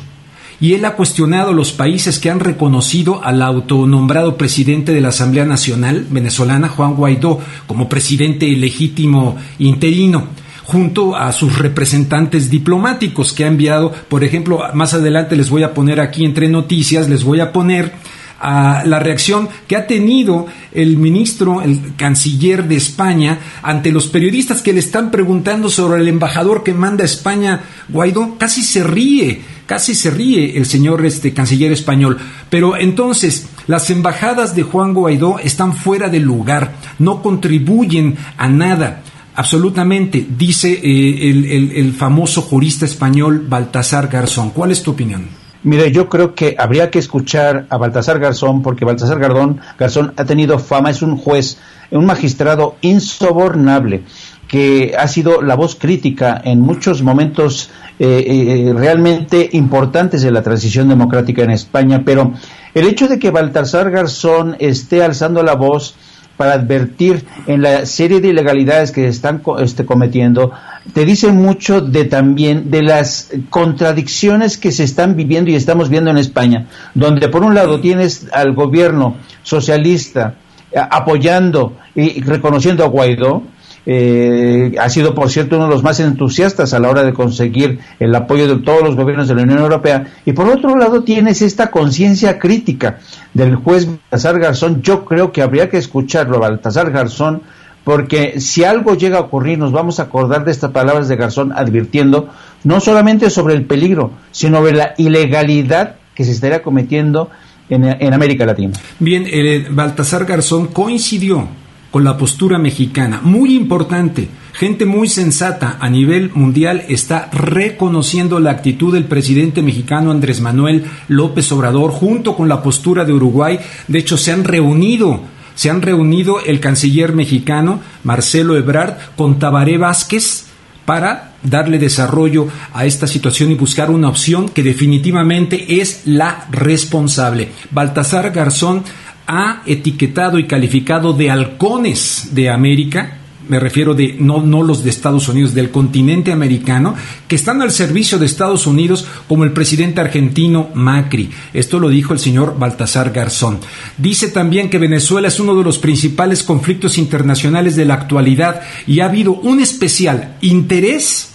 y 0.60 0.74
él 0.74 0.84
ha 0.84 0.94
cuestionado 0.94 1.52
los 1.52 1.72
países 1.72 2.18
que 2.18 2.30
han 2.30 2.40
reconocido 2.40 3.22
al 3.22 3.42
autonombrado 3.42 4.36
presidente 4.36 4.92
de 4.92 5.00
la 5.00 5.08
Asamblea 5.08 5.44
Nacional 5.44 6.06
venezolana, 6.10 6.68
Juan 6.68 6.94
Guaidó, 6.94 7.40
como 7.66 7.88
presidente 7.88 8.46
legítimo 8.48 9.36
interino 9.58 10.28
junto 10.64 11.16
a 11.16 11.32
sus 11.32 11.58
representantes 11.58 12.50
diplomáticos 12.50 13.32
que 13.32 13.44
ha 13.44 13.48
enviado, 13.48 13.90
por 13.90 14.22
ejemplo, 14.22 14.60
más 14.74 14.92
adelante 14.92 15.34
les 15.34 15.48
voy 15.48 15.62
a 15.62 15.72
poner 15.72 15.98
aquí 15.98 16.26
entre 16.26 16.46
noticias, 16.46 17.08
les 17.08 17.24
voy 17.24 17.40
a 17.40 17.52
poner 17.52 17.94
a 18.38 18.82
la 18.84 18.98
reacción 18.98 19.48
que 19.66 19.76
ha 19.76 19.86
tenido 19.86 20.46
el 20.72 20.98
ministro, 20.98 21.62
el 21.62 21.96
canciller 21.96 22.68
de 22.68 22.76
España, 22.76 23.38
ante 23.62 23.90
los 23.90 24.08
periodistas 24.08 24.60
que 24.60 24.74
le 24.74 24.80
están 24.80 25.10
preguntando 25.10 25.70
sobre 25.70 26.02
el 26.02 26.08
embajador 26.08 26.62
que 26.62 26.74
manda 26.74 27.02
a 27.02 27.06
España, 27.06 27.62
Guaidó, 27.88 28.36
casi 28.38 28.62
se 28.62 28.84
ríe, 28.84 29.40
casi 29.68 29.94
se 29.94 30.10
ríe 30.10 30.56
el 30.56 30.64
señor 30.64 31.04
este 31.04 31.34
canciller 31.34 31.70
español. 31.70 32.16
Pero 32.48 32.76
entonces, 32.76 33.48
las 33.66 33.90
embajadas 33.90 34.56
de 34.56 34.62
Juan 34.62 34.94
Guaidó 34.94 35.38
están 35.38 35.76
fuera 35.76 36.08
de 36.08 36.20
lugar, 36.20 36.72
no 36.98 37.22
contribuyen 37.22 38.16
a 38.38 38.48
nada. 38.48 39.02
Absolutamente, 39.36 40.26
dice 40.36 40.72
eh, 40.72 41.30
el, 41.30 41.72
el 41.76 41.92
famoso 41.92 42.40
jurista 42.40 42.86
español 42.86 43.44
Baltasar 43.46 44.08
Garzón. 44.08 44.50
¿Cuál 44.50 44.72
es 44.72 44.82
tu 44.82 44.92
opinión? 44.92 45.28
Mire, 45.64 45.90
yo 45.90 46.08
creo 46.08 46.34
que 46.34 46.54
habría 46.56 46.90
que 46.90 47.00
escuchar 47.00 47.66
a 47.68 47.76
Baltasar 47.76 48.20
Garzón, 48.20 48.62
porque 48.62 48.84
Baltasar 48.84 49.18
Garzón, 49.18 49.60
Garzón 49.76 50.14
ha 50.16 50.24
tenido 50.24 50.58
fama, 50.58 50.90
es 50.90 51.02
un 51.02 51.16
juez, 51.16 51.58
un 51.90 52.06
magistrado 52.06 52.76
insobornable, 52.80 54.04
que 54.48 54.94
ha 54.98 55.06
sido 55.06 55.42
la 55.42 55.54
voz 55.54 55.76
crítica 55.76 56.40
en 56.42 56.60
muchos 56.60 57.02
momentos 57.02 57.70
eh, 57.98 58.24
eh, 58.26 58.72
realmente 58.74 59.48
importantes 59.52 60.22
de 60.22 60.30
la 60.30 60.42
transición 60.42 60.88
democrática 60.88 61.42
en 61.42 61.50
España, 61.50 62.02
pero 62.04 62.32
el 62.74 62.86
hecho 62.86 63.08
de 63.08 63.18
que 63.18 63.30
Baltasar 63.30 63.90
Garzón 63.90 64.56
esté 64.58 65.04
alzando 65.04 65.42
la 65.42 65.54
voz 65.54 65.94
para 66.38 66.52
advertir 66.52 67.24
en 67.46 67.62
la 67.62 67.84
serie 67.84 68.20
de 68.20 68.28
ilegalidades 68.28 68.92
que 68.92 69.08
están 69.08 69.42
este, 69.58 69.84
cometiendo, 69.84 70.52
te 70.94 71.04
dice 71.04 71.32
mucho 71.32 71.80
de 71.80 72.04
también 72.04 72.70
de 72.70 72.82
las 72.82 73.30
contradicciones 73.50 74.56
que 74.56 74.70
se 74.70 74.84
están 74.84 75.16
viviendo 75.16 75.50
y 75.50 75.56
estamos 75.56 75.88
viendo 75.90 76.10
en 76.10 76.16
España, 76.18 76.68
donde 76.94 77.28
por 77.28 77.42
un 77.42 77.54
lado 77.54 77.80
tienes 77.80 78.28
al 78.32 78.54
gobierno 78.54 79.16
socialista 79.42 80.36
eh, 80.70 80.78
apoyando 80.78 81.76
y 81.96 82.20
reconociendo 82.22 82.84
a 82.84 82.88
Guaidó, 82.88 83.42
eh, 83.90 84.74
ha 84.78 84.90
sido, 84.90 85.14
por 85.14 85.30
cierto, 85.30 85.56
uno 85.56 85.64
de 85.64 85.70
los 85.70 85.82
más 85.82 85.98
entusiastas 85.98 86.74
a 86.74 86.78
la 86.78 86.90
hora 86.90 87.04
de 87.04 87.14
conseguir 87.14 87.78
el 87.98 88.14
apoyo 88.14 88.46
de 88.46 88.62
todos 88.62 88.82
los 88.82 88.96
gobiernos 88.96 89.28
de 89.28 89.34
la 89.34 89.44
Unión 89.44 89.60
Europea. 89.60 90.08
Y 90.26 90.32
por 90.32 90.46
otro 90.46 90.76
lado, 90.76 91.04
tienes 91.04 91.40
esta 91.40 91.70
conciencia 91.70 92.38
crítica 92.38 92.98
del 93.32 93.56
juez 93.56 93.86
Baltasar 93.86 94.38
Garzón. 94.40 94.82
Yo 94.82 95.06
creo 95.06 95.32
que 95.32 95.40
habría 95.40 95.70
que 95.70 95.78
escucharlo, 95.78 96.38
Baltasar 96.38 96.90
Garzón, 96.90 97.40
porque 97.82 98.40
si 98.42 98.62
algo 98.62 98.94
llega 98.94 99.16
a 99.16 99.22
ocurrir, 99.22 99.58
nos 99.58 99.72
vamos 99.72 100.00
a 100.00 100.02
acordar 100.02 100.44
de 100.44 100.50
estas 100.50 100.70
palabras 100.70 101.08
de 101.08 101.16
Garzón 101.16 101.52
advirtiendo 101.56 102.28
no 102.64 102.80
solamente 102.80 103.30
sobre 103.30 103.54
el 103.54 103.64
peligro, 103.64 104.10
sino 104.32 104.58
sobre 104.58 104.74
la 104.74 104.92
ilegalidad 104.98 105.96
que 106.14 106.24
se 106.24 106.32
estaría 106.32 106.62
cometiendo 106.62 107.30
en, 107.70 108.12
América 108.12 108.44
Latina. 108.44 108.74
Bien, 108.98 109.24
eh, 109.26 109.66
Baltasar 109.70 110.26
Garzón 110.26 110.66
coincidió 110.66 111.48
con 111.90 112.04
la 112.04 112.16
postura 112.16 112.58
mexicana. 112.58 113.20
Muy 113.22 113.54
importante, 113.54 114.28
gente 114.52 114.84
muy 114.84 115.08
sensata 115.08 115.78
a 115.80 115.88
nivel 115.88 116.30
mundial 116.34 116.84
está 116.88 117.30
reconociendo 117.32 118.40
la 118.40 118.50
actitud 118.50 118.92
del 118.92 119.04
presidente 119.04 119.62
mexicano 119.62 120.10
Andrés 120.10 120.40
Manuel 120.40 120.84
López 121.08 121.50
Obrador 121.52 121.90
junto 121.90 122.36
con 122.36 122.48
la 122.48 122.62
postura 122.62 123.04
de 123.04 123.12
Uruguay. 123.12 123.58
De 123.86 123.98
hecho, 123.98 124.16
se 124.16 124.32
han 124.32 124.44
reunido, 124.44 125.20
se 125.54 125.70
han 125.70 125.82
reunido 125.82 126.40
el 126.44 126.60
canciller 126.60 127.14
mexicano 127.14 127.80
Marcelo 128.04 128.56
Ebrard 128.56 128.96
con 129.16 129.38
Tabaré 129.38 129.78
Vázquez 129.78 130.44
para 130.84 131.34
darle 131.42 131.78
desarrollo 131.78 132.48
a 132.72 132.86
esta 132.86 133.06
situación 133.06 133.50
y 133.50 133.54
buscar 133.54 133.90
una 133.90 134.08
opción 134.08 134.48
que 134.48 134.62
definitivamente 134.62 135.80
es 135.80 136.02
la 136.06 136.46
responsable. 136.50 137.50
Baltasar 137.70 138.30
Garzón 138.30 138.84
ha 139.28 139.62
etiquetado 139.66 140.38
y 140.38 140.46
calificado 140.46 141.12
de 141.12 141.30
halcones 141.30 142.30
de 142.32 142.48
América, 142.48 143.18
me 143.48 143.60
refiero 143.60 143.94
de 143.94 144.16
no, 144.18 144.42
no 144.42 144.62
los 144.62 144.84
de 144.84 144.90
Estados 144.90 145.28
Unidos, 145.28 145.54
del 145.54 145.70
continente 145.70 146.32
americano, 146.32 146.94
que 147.26 147.36
están 147.36 147.62
al 147.62 147.70
servicio 147.70 148.18
de 148.18 148.26
Estados 148.26 148.66
Unidos 148.66 149.06
como 149.26 149.44
el 149.44 149.52
presidente 149.52 150.00
argentino 150.00 150.70
Macri. 150.74 151.30
Esto 151.54 151.78
lo 151.78 151.88
dijo 151.88 152.12
el 152.12 152.18
señor 152.18 152.58
Baltasar 152.58 153.10
Garzón. 153.10 153.58
Dice 153.96 154.28
también 154.28 154.70
que 154.70 154.78
Venezuela 154.78 155.28
es 155.28 155.40
uno 155.40 155.54
de 155.54 155.64
los 155.64 155.78
principales 155.78 156.42
conflictos 156.42 156.98
internacionales 156.98 157.76
de 157.76 157.84
la 157.84 157.94
actualidad 157.94 158.62
y 158.86 159.00
ha 159.00 159.06
habido 159.06 159.32
un 159.32 159.60
especial 159.60 160.36
interés 160.40 161.30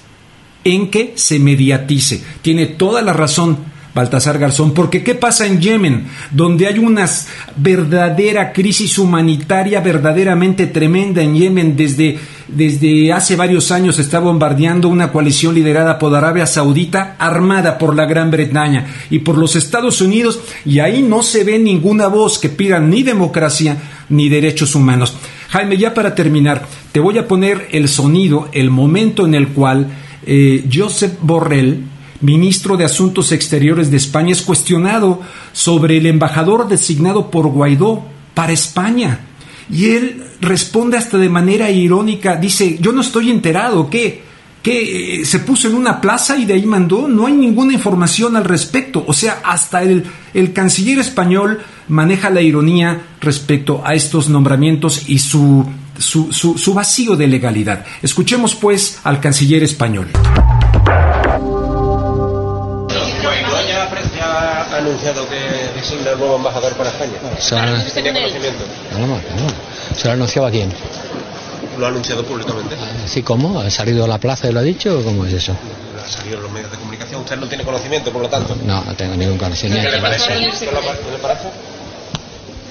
en 0.63 0.89
que 0.89 1.13
se 1.15 1.39
mediatice. 1.39 2.23
Tiene 2.41 2.67
toda 2.67 3.01
la 3.01 3.13
razón 3.13 3.72
Baltasar 3.93 4.39
Garzón, 4.39 4.73
porque 4.73 5.03
¿qué 5.03 5.13
pasa 5.13 5.45
en 5.45 5.61
Yemen? 5.61 6.07
Donde 6.31 6.65
hay 6.65 6.79
una 6.79 7.07
verdadera 7.55 8.51
crisis 8.51 8.97
humanitaria 8.97 9.81
verdaderamente 9.81 10.65
tremenda 10.65 11.21
en 11.21 11.35
Yemen. 11.35 11.75
Desde, 11.77 12.17
desde 12.47 13.13
hace 13.13 13.35
varios 13.35 13.71
años 13.71 13.99
está 13.99 14.19
bombardeando 14.19 14.89
una 14.89 15.11
coalición 15.11 15.53
liderada 15.53 15.99
por 15.99 16.15
Arabia 16.15 16.47
Saudita, 16.47 17.15
armada 17.19 17.77
por 17.77 17.95
la 17.95 18.05
Gran 18.05 18.31
Bretaña 18.31 18.87
y 19.11 19.19
por 19.19 19.37
los 19.37 19.55
Estados 19.55 20.01
Unidos, 20.01 20.39
y 20.65 20.79
ahí 20.79 21.03
no 21.03 21.21
se 21.21 21.43
ve 21.43 21.59
ninguna 21.59 22.07
voz 22.07 22.39
que 22.39 22.49
pida 22.49 22.79
ni 22.79 23.03
democracia 23.03 23.77
ni 24.09 24.27
derechos 24.27 24.73
humanos. 24.73 25.15
Jaime, 25.49 25.77
ya 25.77 25.93
para 25.93 26.15
terminar, 26.15 26.65
te 26.91 26.99
voy 26.99 27.19
a 27.19 27.27
poner 27.27 27.67
el 27.71 27.87
sonido, 27.87 28.49
el 28.53 28.71
momento 28.71 29.27
en 29.27 29.35
el 29.35 29.49
cual 29.49 29.85
eh, 30.25 30.67
Josep 30.73 31.19
Borrell, 31.21 31.83
ministro 32.23 32.77
de 32.77 32.85
Asuntos 32.85 33.31
Exteriores 33.31 33.91
de 33.91 33.97
España, 33.97 34.31
es 34.31 34.41
cuestionado 34.41 35.21
sobre 35.51 35.97
el 35.97 36.05
embajador 36.07 36.67
designado 36.67 37.29
por 37.29 37.47
Guaidó 37.47 38.03
para 38.33 38.53
España. 38.53 39.19
Y 39.69 39.91
él 39.91 40.23
responde 40.41 40.97
hasta 40.97 41.17
de 41.17 41.29
manera 41.29 41.69
irónica, 41.69 42.35
dice, 42.35 42.77
yo 42.79 42.91
no 42.91 43.01
estoy 43.01 43.29
enterado, 43.29 43.89
¿qué? 43.89 44.23
que 44.63 45.21
eh, 45.21 45.25
se 45.25 45.39
puso 45.39 45.67
en 45.67 45.75
una 45.75 45.99
plaza 45.99 46.37
y 46.37 46.45
de 46.45 46.53
ahí 46.53 46.65
mandó, 46.65 47.09
no 47.09 47.27
hay 47.27 47.33
ninguna 47.33 47.73
información 47.73 48.37
al 48.37 48.45
respecto. 48.45 49.03
O 49.05 49.13
sea, 49.13 49.41
hasta 49.43 49.83
el, 49.83 50.05
el 50.33 50.53
canciller 50.53 50.99
español 50.99 51.59
maneja 51.89 52.29
la 52.29 52.41
ironía 52.41 53.01
respecto 53.19 53.83
a 53.85 53.93
estos 53.93 54.29
nombramientos 54.29 55.09
y 55.09 55.19
su, 55.19 55.65
su, 55.97 56.31
su 56.31 56.73
vacío 56.73 57.17
de 57.17 57.27
legalidad. 57.27 57.85
Escuchemos 58.01 58.55
pues 58.55 59.01
al 59.03 59.19
canciller 59.19 59.63
español. 59.63 60.07
Anunciado 64.83 65.27
que 65.29 65.79
designa 65.79 66.11
el 66.11 66.19
nuevo 66.19 66.35
embajador 66.35 66.73
para 66.73 66.89
España? 66.89 67.13
Se 67.39 67.55
ha... 67.57 67.83
¿Tenía 67.93 68.13
conocimiento? 68.13 68.63
No, 68.91 68.99
no, 69.07 69.15
no. 69.15 69.95
¿Se 69.95 70.05
lo 70.05 70.11
ha 70.11 70.13
anunciado 70.13 70.47
a 70.47 70.51
quién? 70.51 70.71
¿Lo 71.77 71.85
ha 71.85 71.89
anunciado 71.89 72.23
públicamente? 72.23 72.75
Ah, 72.79 73.07
¿Sí 73.07 73.23
cómo? 73.23 73.59
¿Ha 73.59 73.69
salido 73.69 74.03
a 74.05 74.07
la 74.07 74.17
plaza 74.19 74.47
y 74.49 74.53
lo 74.53 74.59
ha 74.59 74.63
dicho 74.63 74.99
o 74.99 75.03
cómo 75.03 75.25
es 75.25 75.33
eso? 75.33 75.55
Ha 76.05 76.09
salido 76.09 76.37
en 76.37 76.43
los 76.43 76.51
medios 76.51 76.69
de 76.71 76.77
comunicación. 76.77 77.21
¿Usted 77.21 77.37
no 77.37 77.47
tiene 77.47 77.63
conocimiento, 77.63 78.11
por 78.11 78.21
lo 78.21 78.29
tanto? 78.29 78.55
No, 78.63 78.83
no 78.83 78.93
tengo 78.93 79.15
ningún 79.15 79.37
conocimiento. 79.37 79.89
¿Qué 79.89 79.95
le 79.95 80.01
parece? 80.01 80.27
¿Qué 80.27 80.65
le 80.65 81.17
parece? 81.19 81.47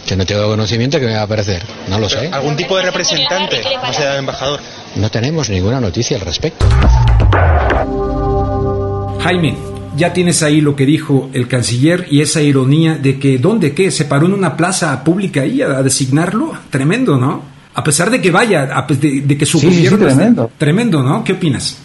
Que 0.06 0.16
no 0.16 0.26
tengo 0.26 0.46
conocimiento 0.48 1.00
que 1.00 1.06
me 1.06 1.14
va 1.14 1.20
a 1.20 1.24
aparecer. 1.24 1.62
No 1.88 1.98
lo 1.98 2.08
sé. 2.08 2.28
¿Algún 2.32 2.56
tipo 2.56 2.76
de 2.76 2.82
representante, 2.82 3.62
o 3.88 3.92
sea, 3.92 4.18
embajador? 4.18 4.60
No 4.96 5.10
tenemos 5.10 5.48
ninguna 5.48 5.80
noticia 5.80 6.16
al 6.16 6.22
respecto. 6.22 6.66
Jaime, 9.22 9.56
ya 9.96 10.12
tienes 10.12 10.42
ahí 10.42 10.60
lo 10.60 10.76
que 10.76 10.86
dijo 10.86 11.30
el 11.32 11.48
canciller 11.48 12.06
y 12.10 12.20
esa 12.20 12.42
ironía 12.42 12.96
de 12.96 13.18
que, 13.18 13.38
¿dónde 13.38 13.74
qué? 13.74 13.90
¿Se 13.90 14.04
paró 14.04 14.26
en 14.26 14.32
una 14.32 14.56
plaza 14.56 15.02
pública 15.04 15.42
ahí 15.42 15.62
a, 15.62 15.82
designarlo? 15.82 16.52
Tremendo, 16.70 17.18
¿no? 17.18 17.42
A 17.74 17.84
pesar 17.84 18.10
de 18.10 18.20
que 18.20 18.30
vaya, 18.30 18.84
de, 18.88 19.38
que 19.38 19.46
su 19.46 19.60
gobierno... 19.60 19.98
tremendo. 19.98 20.50
tremendo, 20.58 21.02
¿no? 21.02 21.24
¿Qué 21.24 21.32
opinas? 21.32 21.78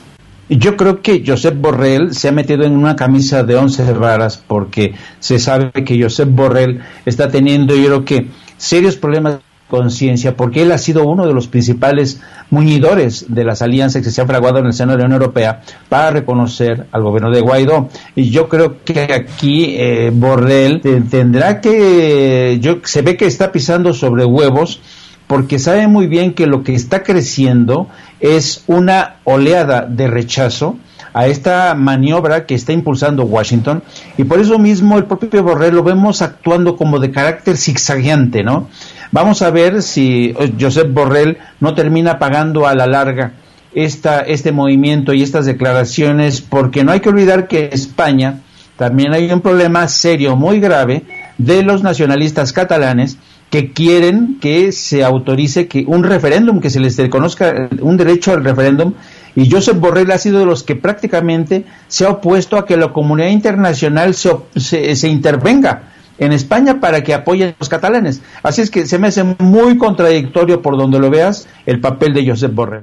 Yo 0.49 0.77
creo 0.77 1.01
que 1.01 1.23
Josep 1.25 1.59
Borrell 1.59 2.13
se 2.13 2.29
ha 2.29 2.31
metido 2.31 2.63
en 2.63 2.75
una 2.77 2.95
camisa 2.95 3.43
de 3.43 3.55
once 3.55 3.83
varas 3.93 4.41
porque 4.45 4.93
se 5.19 5.39
sabe 5.39 5.71
que 5.71 6.01
Josep 6.01 6.29
Borrell 6.29 6.81
está 7.05 7.29
teniendo, 7.29 7.75
yo 7.75 7.85
creo 7.85 8.05
que, 8.05 8.27
serios 8.57 8.95
problemas 8.95 9.39
conciencia, 9.67 10.35
porque 10.35 10.61
él 10.61 10.71
ha 10.71 10.77
sido 10.77 11.05
uno 11.05 11.27
de 11.27 11.33
los 11.33 11.47
principales 11.47 12.21
muñidores 12.49 13.25
de 13.27 13.43
las 13.43 13.61
alianzas 13.61 14.01
que 14.01 14.09
se 14.09 14.21
han 14.21 14.27
fraguado 14.27 14.59
en 14.59 14.67
el 14.67 14.73
seno 14.73 14.93
de 14.93 14.99
la 14.99 15.05
Unión 15.05 15.21
Europea 15.21 15.61
para 15.89 16.11
reconocer 16.11 16.87
al 16.91 17.03
gobierno 17.03 17.31
de 17.31 17.41
Guaidó. 17.41 17.89
Y 18.15 18.29
yo 18.29 18.47
creo 18.47 18.83
que 18.83 19.01
aquí 19.13 19.75
eh, 19.77 20.11
Borrell 20.13 20.81
tendrá 21.09 21.59
que, 21.59 22.57
yo, 22.61 22.77
se 22.83 23.01
ve 23.01 23.17
que 23.17 23.25
está 23.25 23.51
pisando 23.51 23.93
sobre 23.93 24.25
huevos, 24.25 24.79
porque 25.27 25.59
sabe 25.59 25.87
muy 25.87 26.07
bien 26.07 26.33
que 26.33 26.47
lo 26.47 26.63
que 26.63 26.73
está 26.73 27.03
creciendo 27.03 27.87
es 28.21 28.63
una 28.67 29.17
oleada 29.25 29.81
de 29.81 30.07
rechazo 30.07 30.77
a 31.13 31.27
esta 31.27 31.73
maniobra 31.73 32.45
que 32.45 32.55
está 32.55 32.73
impulsando 32.73 33.23
Washington 33.23 33.81
y 34.17 34.23
por 34.23 34.39
eso 34.39 34.59
mismo 34.59 34.97
el 34.97 35.05
propio 35.05 35.43
Borrell 35.43 35.75
lo 35.75 35.83
vemos 35.83 36.21
actuando 36.21 36.77
como 36.77 36.99
de 36.99 37.11
carácter 37.11 37.57
zigzagueante, 37.57 38.43
¿no? 38.43 38.67
Vamos 39.11 39.41
a 39.41 39.51
ver 39.51 39.81
si 39.81 40.33
eh, 40.37 40.53
Josep 40.59 40.91
Borrell 40.93 41.37
no 41.59 41.73
termina 41.73 42.19
pagando 42.19 42.67
a 42.67 42.75
la 42.75 42.87
larga 42.87 43.33
esta, 43.73 44.21
este 44.21 44.51
movimiento 44.51 45.13
y 45.13 45.21
estas 45.21 45.45
declaraciones, 45.45 46.41
porque 46.41 46.83
no 46.83 46.91
hay 46.91 46.99
que 46.99 47.09
olvidar 47.09 47.47
que 47.47 47.65
en 47.65 47.73
España 47.73 48.41
también 48.75 49.13
hay 49.13 49.31
un 49.31 49.41
problema 49.41 49.87
serio, 49.87 50.35
muy 50.35 50.59
grave, 50.59 51.03
de 51.37 51.63
los 51.63 51.83
nacionalistas 51.83 52.53
catalanes 52.53 53.17
que 53.49 53.71
quieren 53.71 54.37
que 54.41 54.71
se 54.71 55.03
autorice 55.03 55.67
que 55.67 55.85
un 55.87 56.03
referéndum, 56.03 56.59
que 56.59 56.69
se 56.69 56.79
les 56.79 56.97
reconozca 56.97 57.69
un 57.81 57.97
derecho 57.97 58.33
al 58.33 58.43
referéndum, 58.43 58.93
y 59.35 59.49
Josep 59.49 59.79
Borrell 59.79 60.11
ha 60.11 60.17
sido 60.17 60.39
de 60.39 60.45
los 60.45 60.63
que 60.63 60.75
prácticamente 60.75 61.63
se 61.87 62.05
ha 62.05 62.09
opuesto 62.09 62.57
a 62.57 62.65
que 62.65 62.75
la 62.75 62.91
comunidad 62.91 63.29
internacional 63.29 64.15
se, 64.15 64.95
se, 64.95 65.07
intervenga 65.07 65.83
en 66.17 66.31
España 66.31 66.79
para 66.79 67.03
que 67.03 67.13
apoyen 67.13 67.49
a 67.49 67.55
los 67.59 67.69
catalanes. 67.69 68.21
Así 68.43 68.61
es 68.61 68.69
que 68.71 68.85
se 68.85 68.99
me 68.99 69.07
hace 69.07 69.23
muy 69.23 69.77
contradictorio 69.77 70.61
por 70.61 70.77
donde 70.77 70.99
lo 70.99 71.09
veas 71.09 71.47
el 71.65 71.79
papel 71.79 72.13
de 72.13 72.27
Josep 72.27 72.53
Borrell. 72.53 72.81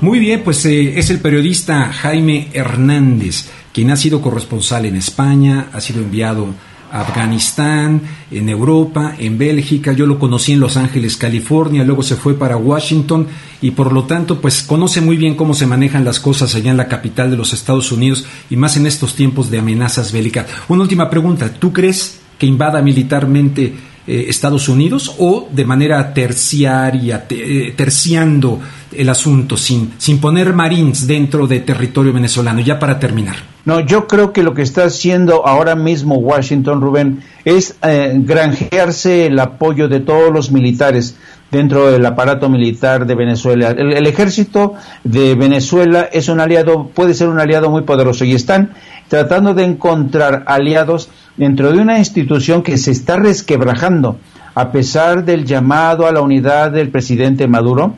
Muy 0.00 0.18
bien, 0.18 0.42
pues 0.44 0.66
eh, 0.66 0.98
es 0.98 1.08
el 1.08 1.18
periodista 1.18 1.86
Jaime 1.86 2.48
Hernández, 2.52 3.48
quien 3.72 3.90
ha 3.90 3.96
sido 3.96 4.20
corresponsal 4.20 4.84
en 4.84 4.96
España, 4.96 5.68
ha 5.72 5.80
sido 5.80 6.02
enviado 6.02 6.48
Afganistán, 6.94 8.02
en 8.30 8.48
Europa, 8.48 9.16
en 9.18 9.36
Bélgica. 9.36 9.92
Yo 9.92 10.06
lo 10.06 10.20
conocí 10.20 10.52
en 10.52 10.60
Los 10.60 10.76
Ángeles, 10.76 11.16
California, 11.16 11.82
luego 11.82 12.04
se 12.04 12.14
fue 12.14 12.34
para 12.34 12.56
Washington 12.56 13.26
y 13.60 13.72
por 13.72 13.92
lo 13.92 14.04
tanto, 14.04 14.40
pues 14.40 14.62
conoce 14.62 15.00
muy 15.00 15.16
bien 15.16 15.34
cómo 15.34 15.54
se 15.54 15.66
manejan 15.66 16.04
las 16.04 16.20
cosas 16.20 16.54
allá 16.54 16.70
en 16.70 16.76
la 16.76 16.86
capital 16.86 17.32
de 17.32 17.36
los 17.36 17.52
Estados 17.52 17.90
Unidos 17.90 18.24
y 18.48 18.56
más 18.56 18.76
en 18.76 18.86
estos 18.86 19.16
tiempos 19.16 19.50
de 19.50 19.58
amenazas 19.58 20.12
bélicas. 20.12 20.46
Una 20.68 20.82
última 20.82 21.10
pregunta, 21.10 21.52
¿tú 21.52 21.72
crees 21.72 22.20
que 22.38 22.46
invada 22.46 22.80
militarmente 22.80 23.74
eh, 24.06 24.26
Estados 24.28 24.68
Unidos 24.68 25.16
o 25.18 25.48
de 25.50 25.64
manera 25.64 26.12
terciaria, 26.12 27.26
eh, 27.30 27.72
terciando 27.76 28.60
el 28.92 29.08
asunto, 29.08 29.56
sin, 29.56 29.94
sin 29.98 30.20
poner 30.20 30.52
marines 30.52 31.06
dentro 31.06 31.46
de 31.46 31.60
territorio 31.60 32.12
venezolano? 32.12 32.60
Ya 32.60 32.78
para 32.78 32.98
terminar. 32.98 33.36
No, 33.64 33.80
yo 33.80 34.06
creo 34.06 34.32
que 34.32 34.42
lo 34.42 34.52
que 34.52 34.60
está 34.60 34.84
haciendo 34.84 35.46
ahora 35.46 35.74
mismo 35.74 36.16
Washington, 36.16 36.82
Rubén, 36.82 37.22
es 37.46 37.76
eh, 37.82 38.12
granjearse 38.14 39.26
el 39.26 39.38
apoyo 39.38 39.88
de 39.88 40.00
todos 40.00 40.30
los 40.30 40.50
militares 40.52 41.16
dentro 41.50 41.90
del 41.90 42.04
aparato 42.04 42.48
militar 42.50 43.06
de 43.06 43.14
Venezuela. 43.14 43.70
El, 43.70 44.06
ejército 44.06 44.74
de 45.04 45.34
Venezuela 45.34 46.08
es 46.12 46.28
un 46.28 46.40
aliado, 46.40 46.88
puede 46.88 47.14
ser 47.14 47.28
un 47.28 47.40
aliado 47.40 47.70
muy 47.70 47.82
poderoso 47.82 48.24
y 48.24 48.34
están 48.34 48.74
tratando 49.08 49.54
de 49.54 49.64
encontrar 49.64 50.44
aliados 50.46 51.08
dentro 51.36 51.72
de 51.72 51.80
una 51.80 51.98
institución 51.98 52.62
que 52.62 52.78
se 52.78 52.90
está 52.90 53.16
resquebrajando 53.16 54.18
a 54.54 54.70
pesar 54.70 55.24
del 55.24 55.44
llamado 55.44 56.06
a 56.06 56.12
la 56.12 56.20
unidad 56.20 56.70
del 56.70 56.90
presidente 56.90 57.48
Maduro. 57.48 57.94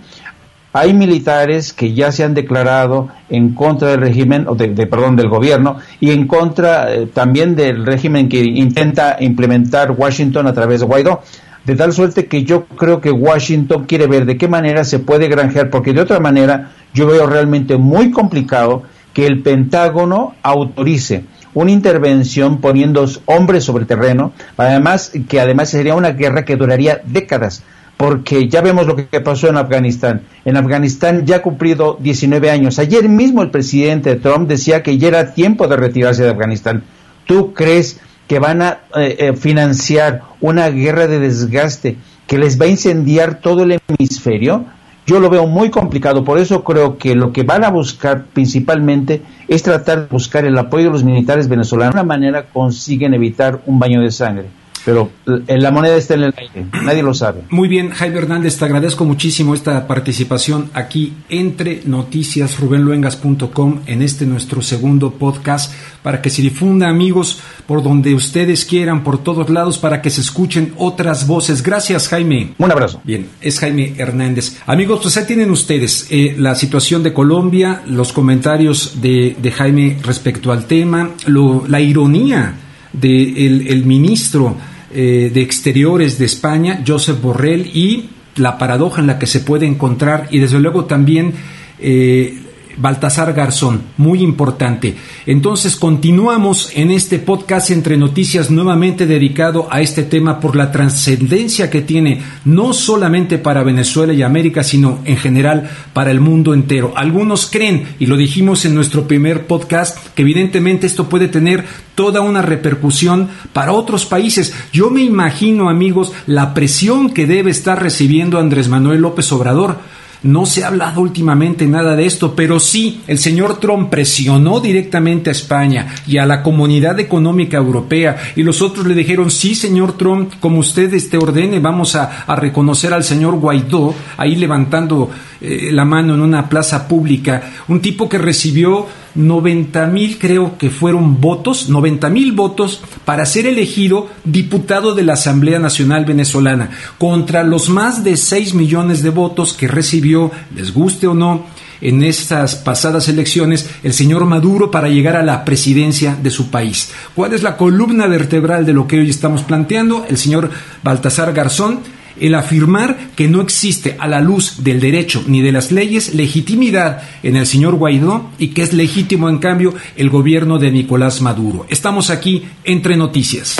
Hay 0.72 0.92
militares 0.92 1.72
que 1.72 1.94
ya 1.94 2.12
se 2.12 2.22
han 2.22 2.34
declarado 2.34 3.08
en 3.30 3.54
contra 3.54 3.88
del 3.88 4.00
régimen, 4.00 4.46
o 4.46 4.54
de, 4.54 4.86
perdón, 4.86 5.16
del 5.16 5.28
gobierno, 5.28 5.76
y 6.00 6.10
en 6.10 6.26
contra 6.26 6.92
eh, 6.92 7.06
también 7.06 7.56
del 7.56 7.86
régimen 7.86 8.28
que 8.28 8.42
intenta 8.44 9.16
implementar 9.20 9.92
Washington 9.92 10.46
a 10.46 10.52
través 10.52 10.80
de 10.80 10.86
Guaidó 10.86 11.22
de 11.66 11.74
tal 11.74 11.92
suerte 11.92 12.26
que 12.26 12.44
yo 12.44 12.64
creo 12.64 13.00
que 13.00 13.10
Washington 13.10 13.86
quiere 13.86 14.06
ver 14.06 14.24
de 14.24 14.36
qué 14.38 14.46
manera 14.46 14.84
se 14.84 15.00
puede 15.00 15.26
granjear, 15.26 15.68
porque 15.68 15.92
de 15.92 16.00
otra 16.00 16.20
manera 16.20 16.70
yo 16.94 17.08
veo 17.08 17.26
realmente 17.26 17.76
muy 17.76 18.12
complicado 18.12 18.84
que 19.16 19.26
el 19.26 19.40
Pentágono 19.40 20.34
autorice 20.42 21.24
una 21.54 21.70
intervención 21.70 22.60
poniendo 22.60 23.08
hombres 23.24 23.64
sobre 23.64 23.86
terreno, 23.86 24.34
además 24.58 25.10
que 25.26 25.40
además 25.40 25.70
sería 25.70 25.94
una 25.94 26.10
guerra 26.10 26.44
que 26.44 26.54
duraría 26.54 27.00
décadas, 27.02 27.62
porque 27.96 28.46
ya 28.46 28.60
vemos 28.60 28.86
lo 28.86 28.94
que 28.94 29.22
pasó 29.22 29.48
en 29.48 29.56
Afganistán. 29.56 30.20
En 30.44 30.58
Afganistán 30.58 31.24
ya 31.24 31.36
ha 31.36 31.42
cumplido 31.42 31.96
19 31.98 32.50
años. 32.50 32.78
Ayer 32.78 33.08
mismo 33.08 33.40
el 33.40 33.50
presidente 33.50 34.16
Trump 34.16 34.50
decía 34.50 34.82
que 34.82 34.98
ya 34.98 35.08
era 35.08 35.32
tiempo 35.32 35.66
de 35.66 35.78
retirarse 35.78 36.22
de 36.22 36.32
Afganistán. 36.32 36.82
¿Tú 37.24 37.54
crees 37.54 37.98
que 38.28 38.38
van 38.38 38.60
a 38.60 38.80
eh, 38.96 39.16
eh, 39.18 39.32
financiar 39.34 40.24
una 40.42 40.68
guerra 40.68 41.06
de 41.06 41.20
desgaste 41.20 41.96
que 42.26 42.36
les 42.36 42.60
va 42.60 42.66
a 42.66 42.68
incendiar 42.68 43.40
todo 43.40 43.62
el 43.62 43.80
hemisferio, 43.88 44.66
yo 45.06 45.20
lo 45.20 45.30
veo 45.30 45.46
muy 45.46 45.70
complicado. 45.70 46.24
Por 46.24 46.38
eso 46.38 46.64
creo 46.64 46.98
que 46.98 47.14
lo 47.14 47.32
que 47.32 47.44
van 47.44 47.64
a 47.64 47.70
buscar 47.70 48.24
principalmente 48.26 49.22
es 49.48 49.62
tratar 49.62 50.02
de 50.02 50.06
buscar 50.08 50.44
el 50.44 50.58
apoyo 50.58 50.86
de 50.86 50.90
los 50.90 51.04
militares 51.04 51.48
venezolanos. 51.48 51.94
De 51.94 52.00
una 52.00 52.08
manera 52.08 52.46
consiguen 52.52 53.14
evitar 53.14 53.60
un 53.66 53.78
baño 53.78 54.00
de 54.02 54.10
sangre 54.10 54.46
pero 54.86 55.10
la 55.48 55.72
moneda 55.72 55.96
está 55.96 56.14
en 56.14 56.22
el 56.22 56.34
aire, 56.38 56.68
nadie 56.84 57.02
lo 57.02 57.12
sabe. 57.12 57.42
Muy 57.50 57.66
bien, 57.66 57.90
Jaime 57.90 58.18
Hernández, 58.18 58.56
te 58.56 58.66
agradezco 58.66 59.04
muchísimo 59.04 59.52
esta 59.52 59.84
participación 59.88 60.70
aquí 60.74 61.12
entre 61.28 61.82
noticias 61.86 62.60
rubenluengas.com 62.60 63.80
en 63.86 64.02
este 64.02 64.26
nuestro 64.26 64.62
segundo 64.62 65.10
podcast 65.10 65.74
para 66.04 66.22
que 66.22 66.30
se 66.30 66.40
difunda 66.40 66.88
amigos 66.88 67.40
por 67.66 67.82
donde 67.82 68.14
ustedes 68.14 68.64
quieran, 68.64 69.02
por 69.02 69.18
todos 69.24 69.50
lados, 69.50 69.76
para 69.76 70.00
que 70.00 70.08
se 70.08 70.20
escuchen 70.20 70.72
otras 70.76 71.26
voces. 71.26 71.64
Gracias, 71.64 72.06
Jaime. 72.06 72.54
Un 72.56 72.70
abrazo. 72.70 73.00
Bien, 73.02 73.28
es 73.40 73.58
Jaime 73.58 73.94
Hernández. 73.98 74.58
Amigos, 74.66 75.00
pues 75.02 75.16
ahí 75.16 75.24
tienen 75.24 75.50
ustedes 75.50 76.06
eh, 76.10 76.36
la 76.38 76.54
situación 76.54 77.02
de 77.02 77.12
Colombia, 77.12 77.82
los 77.86 78.12
comentarios 78.12 79.02
de, 79.02 79.34
Jaime 79.52 79.98
respecto 80.04 80.52
al 80.52 80.66
tema, 80.66 81.10
la 81.26 81.80
ironía 81.80 82.54
del 82.92 83.66
el 83.66 83.84
ministro 83.84 84.56
eh, 84.96 85.30
de 85.32 85.42
Exteriores 85.42 86.18
de 86.18 86.24
España, 86.24 86.82
Joseph 86.86 87.20
Borrell, 87.20 87.66
y 87.66 88.08
la 88.36 88.56
paradoja 88.56 89.02
en 89.02 89.06
la 89.06 89.18
que 89.18 89.26
se 89.26 89.40
puede 89.40 89.66
encontrar, 89.66 90.28
y 90.30 90.38
desde 90.38 90.58
luego 90.58 90.86
también 90.86 91.34
eh, 91.78 92.45
Baltasar 92.76 93.32
Garzón, 93.32 93.82
muy 93.96 94.22
importante. 94.22 94.96
Entonces 95.26 95.76
continuamos 95.76 96.70
en 96.74 96.90
este 96.90 97.18
podcast 97.18 97.70
entre 97.70 97.96
noticias 97.96 98.50
nuevamente 98.50 99.06
dedicado 99.06 99.66
a 99.70 99.80
este 99.80 100.02
tema 100.02 100.40
por 100.40 100.56
la 100.56 100.70
trascendencia 100.70 101.70
que 101.70 101.82
tiene 101.82 102.22
no 102.44 102.72
solamente 102.72 103.38
para 103.38 103.62
Venezuela 103.62 104.12
y 104.12 104.22
América, 104.22 104.62
sino 104.62 105.00
en 105.04 105.16
general 105.16 105.70
para 105.92 106.10
el 106.10 106.20
mundo 106.20 106.54
entero. 106.54 106.92
Algunos 106.96 107.50
creen, 107.50 107.84
y 107.98 108.06
lo 108.06 108.16
dijimos 108.16 108.64
en 108.64 108.74
nuestro 108.74 109.06
primer 109.08 109.46
podcast, 109.46 109.98
que 110.14 110.22
evidentemente 110.22 110.86
esto 110.86 111.08
puede 111.08 111.28
tener 111.28 111.64
toda 111.94 112.20
una 112.20 112.42
repercusión 112.42 113.28
para 113.52 113.72
otros 113.72 114.06
países. 114.06 114.54
Yo 114.72 114.90
me 114.90 115.02
imagino, 115.02 115.68
amigos, 115.68 116.12
la 116.26 116.54
presión 116.54 117.10
que 117.10 117.26
debe 117.26 117.50
estar 117.50 117.82
recibiendo 117.82 118.38
Andrés 118.38 118.68
Manuel 118.68 119.00
López 119.00 119.32
Obrador 119.32 119.78
no 120.26 120.46
se 120.46 120.64
ha 120.64 120.68
hablado 120.68 121.00
últimamente 121.00 121.66
nada 121.66 121.96
de 121.96 122.06
esto, 122.06 122.34
pero 122.34 122.60
sí, 122.60 123.02
el 123.06 123.18
señor 123.18 123.58
Trump 123.60 123.90
presionó 123.90 124.60
directamente 124.60 125.30
a 125.30 125.32
España 125.32 125.94
y 126.06 126.18
a 126.18 126.26
la 126.26 126.42
comunidad 126.42 126.98
económica 127.00 127.56
europea 127.56 128.16
y 128.34 128.42
los 128.42 128.62
otros 128.62 128.86
le 128.86 128.94
dijeron, 128.94 129.30
sí, 129.30 129.54
señor 129.54 129.96
Trump, 129.96 130.34
como 130.40 130.58
usted 130.58 130.92
este 130.94 131.16
ordene, 131.16 131.60
vamos 131.60 131.94
a, 131.96 132.24
reconocer 132.36 132.92
al 132.92 133.04
señor 133.04 133.36
Guaidó, 133.36 133.94
ahí 134.16 134.36
levantando 134.36 135.10
eh, 135.40 135.70
la 135.72 135.84
mano 135.84 136.14
en 136.14 136.20
una 136.20 136.48
plaza 136.48 136.86
pública, 136.86 137.42
un 137.68 137.80
tipo 137.80 138.08
que 138.08 138.18
recibió 138.18 138.86
90 139.16 139.86
mil, 139.86 140.18
creo 140.18 140.58
que 140.58 140.70
fueron 140.70 141.20
votos, 141.20 141.68
90 141.68 142.08
mil 142.10 142.32
votos 142.32 142.82
para 143.04 143.26
ser 143.26 143.46
elegido 143.46 144.08
diputado 144.24 144.94
de 144.94 145.02
la 145.02 145.14
Asamblea 145.14 145.58
Nacional 145.58 146.04
Venezolana, 146.04 146.70
contra 146.98 147.42
los 147.42 147.68
más 147.68 148.04
de 148.04 148.16
6 148.16 148.54
millones 148.54 149.02
de 149.02 149.10
votos 149.10 149.52
que 149.52 149.68
recibió, 149.68 150.30
les 150.54 150.72
guste 150.72 151.06
o 151.06 151.14
no, 151.14 151.46
en 151.80 152.02
estas 152.02 152.56
pasadas 152.56 153.08
elecciones 153.08 153.68
el 153.82 153.92
señor 153.92 154.24
Maduro 154.24 154.70
para 154.70 154.88
llegar 154.88 155.16
a 155.16 155.22
la 155.22 155.44
presidencia 155.44 156.16
de 156.20 156.30
su 156.30 156.50
país. 156.50 156.90
¿Cuál 157.14 157.34
es 157.34 157.42
la 157.42 157.56
columna 157.56 158.06
vertebral 158.06 158.64
de 158.64 158.72
lo 158.72 158.86
que 158.86 158.98
hoy 158.98 159.10
estamos 159.10 159.42
planteando? 159.42 160.06
El 160.08 160.16
señor 160.16 160.50
Baltasar 160.82 161.32
Garzón 161.32 161.80
el 162.20 162.34
afirmar 162.34 162.96
que 163.16 163.28
no 163.28 163.40
existe 163.40 163.96
a 163.98 164.06
la 164.06 164.20
luz 164.20 164.64
del 164.64 164.80
derecho 164.80 165.24
ni 165.26 165.42
de 165.42 165.52
las 165.52 165.72
leyes 165.72 166.14
legitimidad 166.14 167.02
en 167.22 167.36
el 167.36 167.46
señor 167.46 167.74
Guaidó 167.76 168.30
y 168.38 168.48
que 168.48 168.62
es 168.62 168.72
legítimo 168.72 169.28
en 169.28 169.38
cambio 169.38 169.74
el 169.96 170.10
gobierno 170.10 170.58
de 170.58 170.70
Nicolás 170.70 171.20
Maduro. 171.20 171.66
Estamos 171.68 172.10
aquí 172.10 172.46
entre 172.64 172.96
noticias. 172.96 173.56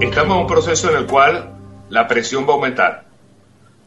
Estamos 0.00 0.36
en 0.36 0.42
un 0.42 0.46
proceso 0.46 0.90
en 0.90 0.96
el 0.96 1.06
cual 1.06 1.52
la 1.88 2.08
presión 2.08 2.44
va 2.44 2.50
a 2.50 2.54
aumentar. 2.54 3.04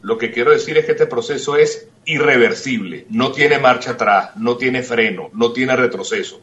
Lo 0.02 0.18
que 0.18 0.30
quiero 0.30 0.50
decir 0.50 0.76
es 0.76 0.84
que 0.84 0.92
este 0.92 1.06
proceso 1.06 1.56
es 1.56 1.88
irreversible, 2.04 3.06
no 3.10 3.32
tiene 3.32 3.58
marcha 3.58 3.92
atrás, 3.92 4.30
no 4.36 4.56
tiene 4.56 4.82
freno, 4.82 5.30
no 5.32 5.52
tiene 5.52 5.76
retroceso. 5.76 6.40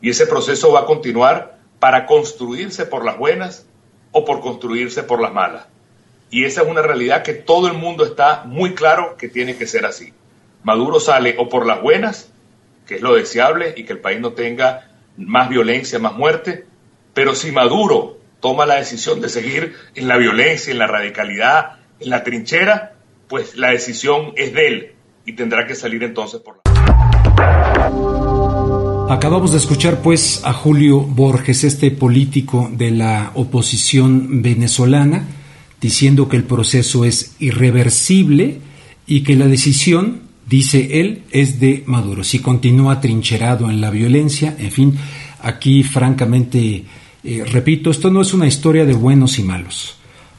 Y 0.00 0.10
ese 0.10 0.26
proceso 0.26 0.72
va 0.72 0.80
a 0.80 0.86
continuar 0.86 1.58
para 1.78 2.06
construirse 2.06 2.86
por 2.86 3.04
las 3.04 3.18
buenas 3.18 3.66
o 4.12 4.24
por 4.24 4.40
construirse 4.40 5.02
por 5.02 5.20
las 5.20 5.32
malas. 5.32 5.66
Y 6.30 6.44
esa 6.44 6.62
es 6.62 6.68
una 6.68 6.82
realidad 6.82 7.22
que 7.22 7.34
todo 7.34 7.68
el 7.68 7.74
mundo 7.74 8.04
está 8.04 8.44
muy 8.44 8.74
claro 8.74 9.16
que 9.16 9.28
tiene 9.28 9.56
que 9.56 9.66
ser 9.66 9.86
así. 9.86 10.12
Maduro 10.62 10.98
sale 10.98 11.36
o 11.38 11.48
por 11.48 11.66
las 11.66 11.80
buenas, 11.80 12.32
que 12.86 12.96
es 12.96 13.02
lo 13.02 13.14
deseable 13.14 13.74
y 13.76 13.84
que 13.84 13.92
el 13.92 14.00
país 14.00 14.20
no 14.20 14.32
tenga 14.32 14.90
más 15.16 15.48
violencia, 15.48 15.98
más 15.98 16.14
muerte, 16.14 16.66
pero 17.14 17.34
si 17.34 17.52
Maduro 17.52 18.18
toma 18.40 18.66
la 18.66 18.74
decisión 18.74 19.20
de 19.20 19.28
seguir 19.28 19.76
en 19.94 20.08
la 20.08 20.16
violencia, 20.16 20.72
en 20.72 20.78
la 20.78 20.86
radicalidad, 20.86 21.76
en 22.00 22.10
la 22.10 22.22
trinchera, 22.24 22.95
pues 23.28 23.56
la 23.56 23.70
decisión 23.70 24.32
es 24.36 24.52
de 24.52 24.66
él 24.66 24.92
y 25.24 25.32
tendrá 25.32 25.66
que 25.66 25.74
salir 25.74 26.02
entonces 26.02 26.40
por 26.40 26.56
la... 26.56 26.62
Acabamos 29.08 29.52
de 29.52 29.58
escuchar 29.58 30.02
pues 30.02 30.42
a 30.44 30.52
Julio 30.52 31.00
Borges, 31.00 31.64
este 31.64 31.90
político 31.90 32.68
de 32.72 32.90
la 32.90 33.30
oposición 33.34 34.42
venezolana, 34.42 35.26
diciendo 35.80 36.28
que 36.28 36.36
el 36.36 36.44
proceso 36.44 37.04
es 37.04 37.36
irreversible 37.38 38.58
y 39.06 39.22
que 39.22 39.36
la 39.36 39.46
decisión, 39.46 40.22
dice 40.46 41.00
él, 41.00 41.22
es 41.30 41.60
de 41.60 41.84
Maduro. 41.86 42.24
Si 42.24 42.40
continúa 42.40 43.00
trincherado 43.00 43.70
en 43.70 43.80
la 43.80 43.90
violencia, 43.90 44.56
en 44.58 44.72
fin, 44.72 44.98
aquí 45.40 45.84
francamente, 45.84 46.84
eh, 47.22 47.44
repito, 47.44 47.90
esto 47.90 48.10
no 48.10 48.20
es 48.22 48.34
una 48.34 48.48
historia 48.48 48.84
de 48.84 48.94
buenos 48.94 49.38
y 49.38 49.44
malos, 49.44 49.96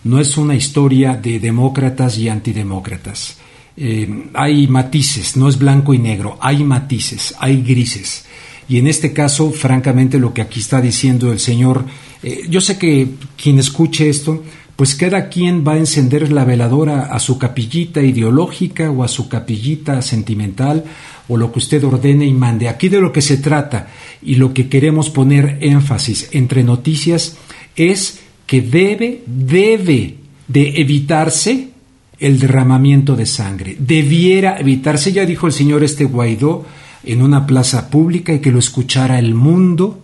no 0.07 0.19
es 0.19 0.37
una 0.37 0.55
historia 0.55 1.15
de 1.15 1.39
demócratas 1.39 2.17
y 2.17 2.29
antidemócratas. 2.29 3.37
Eh, 3.75 4.29
hay 4.33 4.67
matices, 4.67 5.37
no 5.37 5.47
es 5.47 5.59
blanco 5.59 5.93
y 5.93 5.99
negro, 5.99 6.37
hay 6.41 6.63
matices, 6.63 7.35
hay 7.39 7.61
grises. 7.61 8.25
Y 8.69 8.77
en 8.77 8.87
este 8.87 9.13
caso, 9.13 9.51
francamente, 9.51 10.19
lo 10.19 10.33
que 10.33 10.41
aquí 10.41 10.59
está 10.59 10.81
diciendo 10.81 11.31
el 11.31 11.39
señor, 11.39 11.85
eh, 12.23 12.43
yo 12.49 12.59
sé 12.59 12.77
que 12.77 13.07
quien 13.41 13.59
escuche 13.59 14.09
esto, 14.09 14.43
pues 14.75 14.95
cada 14.95 15.29
quien 15.29 15.65
va 15.67 15.73
a 15.73 15.77
encender 15.77 16.31
la 16.31 16.45
veladora 16.45 17.05
a 17.05 17.19
su 17.19 17.37
capillita 17.37 18.01
ideológica 18.01 18.91
o 18.91 19.03
a 19.03 19.07
su 19.07 19.27
capillita 19.27 20.01
sentimental 20.01 20.83
o 21.27 21.35
lo 21.35 21.51
que 21.51 21.59
usted 21.59 21.83
ordene 21.83 22.25
y 22.25 22.33
mande. 22.33 22.69
Aquí 22.69 22.87
de 22.87 23.01
lo 23.01 23.11
que 23.11 23.21
se 23.21 23.37
trata 23.37 23.87
y 24.21 24.35
lo 24.35 24.53
que 24.53 24.69
queremos 24.69 25.09
poner 25.09 25.57
énfasis 25.61 26.29
entre 26.31 26.63
noticias 26.63 27.37
es 27.75 28.19
que 28.47 28.61
debe, 28.61 29.21
debe 29.27 30.15
de 30.47 30.81
evitarse 30.81 31.69
el 32.17 32.39
derramamiento 32.39 33.15
de 33.15 33.27
sangre. 33.27 33.75
Debiera 33.77 34.57
evitarse, 34.57 35.11
ya 35.11 35.25
dijo 35.25 35.45
el 35.45 35.53
señor 35.53 35.83
este 35.83 36.05
Guaidó, 36.05 36.65
en 37.03 37.21
una 37.21 37.45
plaza 37.45 37.89
pública 37.89 38.33
y 38.33 38.39
que 38.39 38.51
lo 38.51 38.59
escuchara 38.59 39.19
el 39.19 39.35
mundo, 39.35 40.01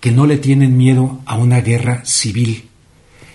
que 0.00 0.10
no 0.10 0.26
le 0.26 0.38
tienen 0.38 0.76
miedo 0.76 1.20
a 1.26 1.36
una 1.36 1.60
guerra 1.60 2.02
civil. 2.04 2.64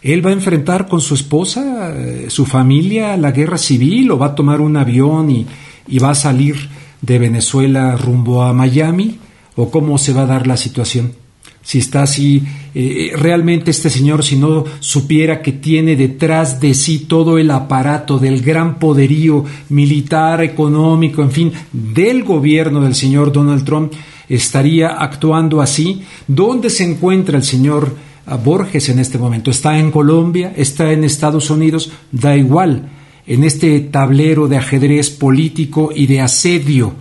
Él 0.01 0.25
va 0.25 0.31
a 0.31 0.33
enfrentar 0.33 0.87
con 0.87 1.01
su 1.01 1.13
esposa, 1.13 1.93
eh, 1.95 2.25
su 2.29 2.45
familia, 2.45 3.17
la 3.17 3.31
guerra 3.31 3.57
civil 3.57 4.11
o 4.11 4.17
va 4.17 4.27
a 4.27 4.35
tomar 4.35 4.61
un 4.61 4.75
avión 4.77 5.31
y, 5.31 5.47
y 5.87 5.99
va 5.99 6.11
a 6.11 6.15
salir 6.15 6.55
de 7.01 7.17
Venezuela 7.17 7.95
rumbo 7.95 8.43
a 8.43 8.53
Miami 8.53 9.19
o 9.55 9.71
cómo 9.71 9.97
se 9.97 10.13
va 10.13 10.23
a 10.23 10.27
dar 10.27 10.45
la 10.45 10.57
situación 10.57 11.24
si 11.65 11.79
está 11.79 12.03
así, 12.03 12.43
eh, 12.75 13.13
realmente 13.17 13.71
este 13.71 13.89
señor, 13.89 14.23
si 14.23 14.35
no 14.35 14.65
supiera 14.79 15.41
que 15.41 15.51
tiene 15.51 15.95
detrás 15.95 16.59
de 16.61 16.75
sí 16.75 16.99
todo 16.99 17.39
el 17.39 17.49
aparato 17.49 18.19
del 18.19 18.43
gran 18.43 18.77
poderío 18.77 19.43
militar, 19.69 20.43
económico, 20.43 21.23
en 21.23 21.31
fin, 21.31 21.51
del 21.73 22.23
gobierno 22.23 22.81
del 22.81 22.93
señor 22.93 23.31
Donald 23.31 23.65
Trump, 23.65 23.93
estaría 24.29 24.89
actuando 24.89 25.59
así. 25.59 26.03
¿Dónde 26.27 26.69
se 26.69 26.83
encuentra 26.83 27.35
el 27.35 27.43
señor 27.43 27.95
ah, 28.27 28.37
Borges 28.37 28.89
en 28.89 28.99
este 28.99 29.17
momento? 29.17 29.49
¿Está 29.49 29.79
en 29.79 29.89
Colombia? 29.89 30.53
¿Está 30.55 30.91
en 30.91 31.03
Estados 31.03 31.49
Unidos? 31.49 31.91
Da 32.11 32.37
igual. 32.37 32.91
En 33.25 33.43
este 33.43 33.79
tablero 33.79 34.47
de 34.47 34.57
ajedrez 34.57 35.09
político 35.09 35.89
y 35.95 36.05
de 36.05 36.21
asedio 36.21 36.93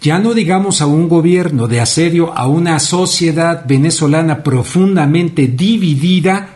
ya 0.00 0.18
no 0.18 0.32
digamos 0.32 0.80
a 0.80 0.86
un 0.86 1.08
gobierno 1.08 1.68
de 1.68 1.80
asedio, 1.80 2.32
a 2.36 2.46
una 2.46 2.78
sociedad 2.78 3.64
venezolana 3.66 4.42
profundamente 4.42 5.46
dividida, 5.46 6.48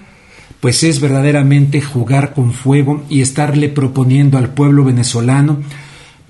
pues 0.60 0.82
es 0.82 1.00
verdaderamente 1.00 1.82
jugar 1.82 2.32
con 2.32 2.52
fuego 2.52 3.04
y 3.10 3.20
estarle 3.20 3.68
proponiendo 3.68 4.38
al 4.38 4.54
pueblo 4.54 4.84
venezolano 4.84 5.58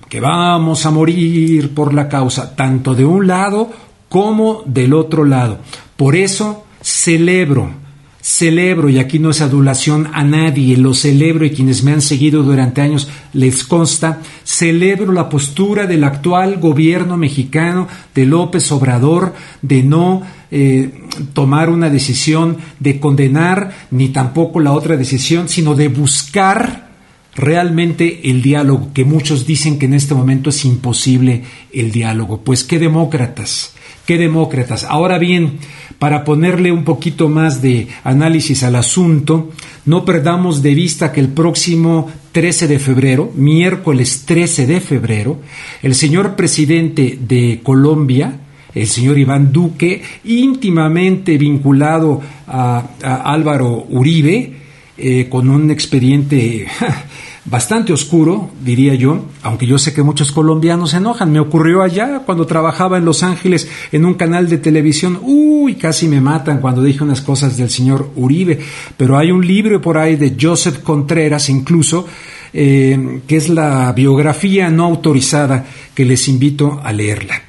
que 0.09 0.19
vamos 0.19 0.85
a 0.85 0.91
morir 0.91 1.73
por 1.73 1.93
la 1.93 2.09
causa, 2.09 2.55
tanto 2.55 2.93
de 2.93 3.05
un 3.05 3.27
lado 3.27 3.71
como 4.09 4.63
del 4.65 4.93
otro 4.93 5.23
lado. 5.23 5.59
Por 5.95 6.15
eso 6.15 6.65
celebro 6.81 7.84
celebro, 8.25 8.89
y 8.89 8.97
aquí 8.97 9.19
no 9.19 9.29
es 9.29 9.41
adulación 9.41 10.09
a 10.11 10.23
nadie, 10.23 10.77
lo 10.77 10.95
celebro 10.95 11.45
y 11.45 11.51
quienes 11.51 11.83
me 11.83 11.91
han 11.91 12.01
seguido 12.01 12.41
durante 12.41 12.81
años 12.81 13.07
les 13.33 13.63
consta, 13.63 14.19
celebro 14.43 15.11
la 15.11 15.29
postura 15.29 15.85
del 15.85 16.03
actual 16.03 16.57
gobierno 16.57 17.17
mexicano 17.17 17.87
de 18.15 18.25
López 18.25 18.71
Obrador 18.71 19.35
de 19.61 19.83
no 19.83 20.23
eh, 20.49 21.03
tomar 21.33 21.69
una 21.69 21.91
decisión 21.91 22.57
de 22.79 22.99
condenar, 22.99 23.71
ni 23.91 24.09
tampoco 24.09 24.59
la 24.59 24.71
otra 24.71 24.97
decisión, 24.97 25.47
sino 25.47 25.75
de 25.75 25.89
buscar 25.89 26.89
realmente 27.35 28.31
el 28.31 28.41
diálogo, 28.41 28.89
que 28.91 29.05
muchos 29.05 29.45
dicen 29.45 29.77
que 29.77 29.85
en 29.85 29.93
este 29.93 30.15
momento 30.15 30.49
es 30.49 30.65
imposible 30.65 31.43
el 31.71 31.91
diálogo. 31.91 32.41
Pues 32.41 32.63
qué 32.63 32.79
demócratas, 32.79 33.75
qué 34.07 34.17
demócratas. 34.17 34.83
Ahora 34.83 35.19
bien, 35.19 35.59
para 35.99 36.23
ponerle 36.23 36.71
un 36.71 36.83
poquito 36.83 37.29
más 37.29 37.61
de 37.61 37.87
análisis 38.03 38.63
al 38.63 38.75
asunto, 38.75 39.51
no 39.85 40.05
perdamos 40.05 40.61
de 40.61 40.73
vista 40.73 41.11
que 41.11 41.21
el 41.21 41.29
próximo 41.29 42.11
13 42.31 42.67
de 42.67 42.79
febrero, 42.79 43.31
miércoles 43.35 44.23
13 44.25 44.67
de 44.67 44.81
febrero, 44.81 45.39
el 45.81 45.95
señor 45.95 46.35
presidente 46.35 47.17
de 47.19 47.61
Colombia, 47.63 48.39
el 48.73 48.87
señor 48.87 49.17
Iván 49.17 49.53
Duque, 49.53 50.01
íntimamente 50.25 51.37
vinculado 51.37 52.21
a, 52.47 52.89
Álvaro 53.23 53.85
Uribe, 53.89 54.53
eh, 54.97 55.27
con 55.29 55.49
un 55.49 55.71
expediente 55.71 56.67
bastante 57.45 57.93
oscuro, 57.93 58.49
diría 58.63 58.95
yo, 58.95 59.25
aunque 59.43 59.67
yo 59.67 59.77
sé 59.77 59.93
que 59.93 60.03
muchos 60.03 60.31
colombianos 60.31 60.91
se 60.91 60.97
enojan. 60.97 61.31
Me 61.31 61.39
ocurrió 61.39 61.83
allá 61.83 62.23
cuando 62.25 62.45
trabajaba 62.45 62.97
en 62.97 63.05
Los 63.05 63.23
Ángeles 63.23 63.69
en 63.91 64.05
un 64.05 64.15
canal 64.15 64.49
de 64.49 64.57
televisión. 64.57 65.19
Uy, 65.21 65.75
casi 65.75 66.07
me 66.07 66.21
matan 66.21 66.59
cuando 66.59 66.81
dije 66.81 67.03
unas 67.03 67.21
cosas 67.21 67.55
del 67.57 67.69
señor 67.69 68.09
Uribe. 68.15 68.59
Pero 68.97 69.17
hay 69.17 69.31
un 69.31 69.45
libro 69.45 69.81
por 69.81 69.97
ahí 69.97 70.15
de 70.15 70.35
Joseph 70.39 70.79
Contreras, 70.79 71.49
incluso, 71.49 72.07
eh, 72.53 73.21
que 73.27 73.37
es 73.37 73.49
la 73.49 73.91
biografía 73.93 74.69
no 74.69 74.85
autorizada, 74.85 75.65
que 75.93 76.05
les 76.05 76.27
invito 76.27 76.81
a 76.83 76.91
leerla 76.91 77.41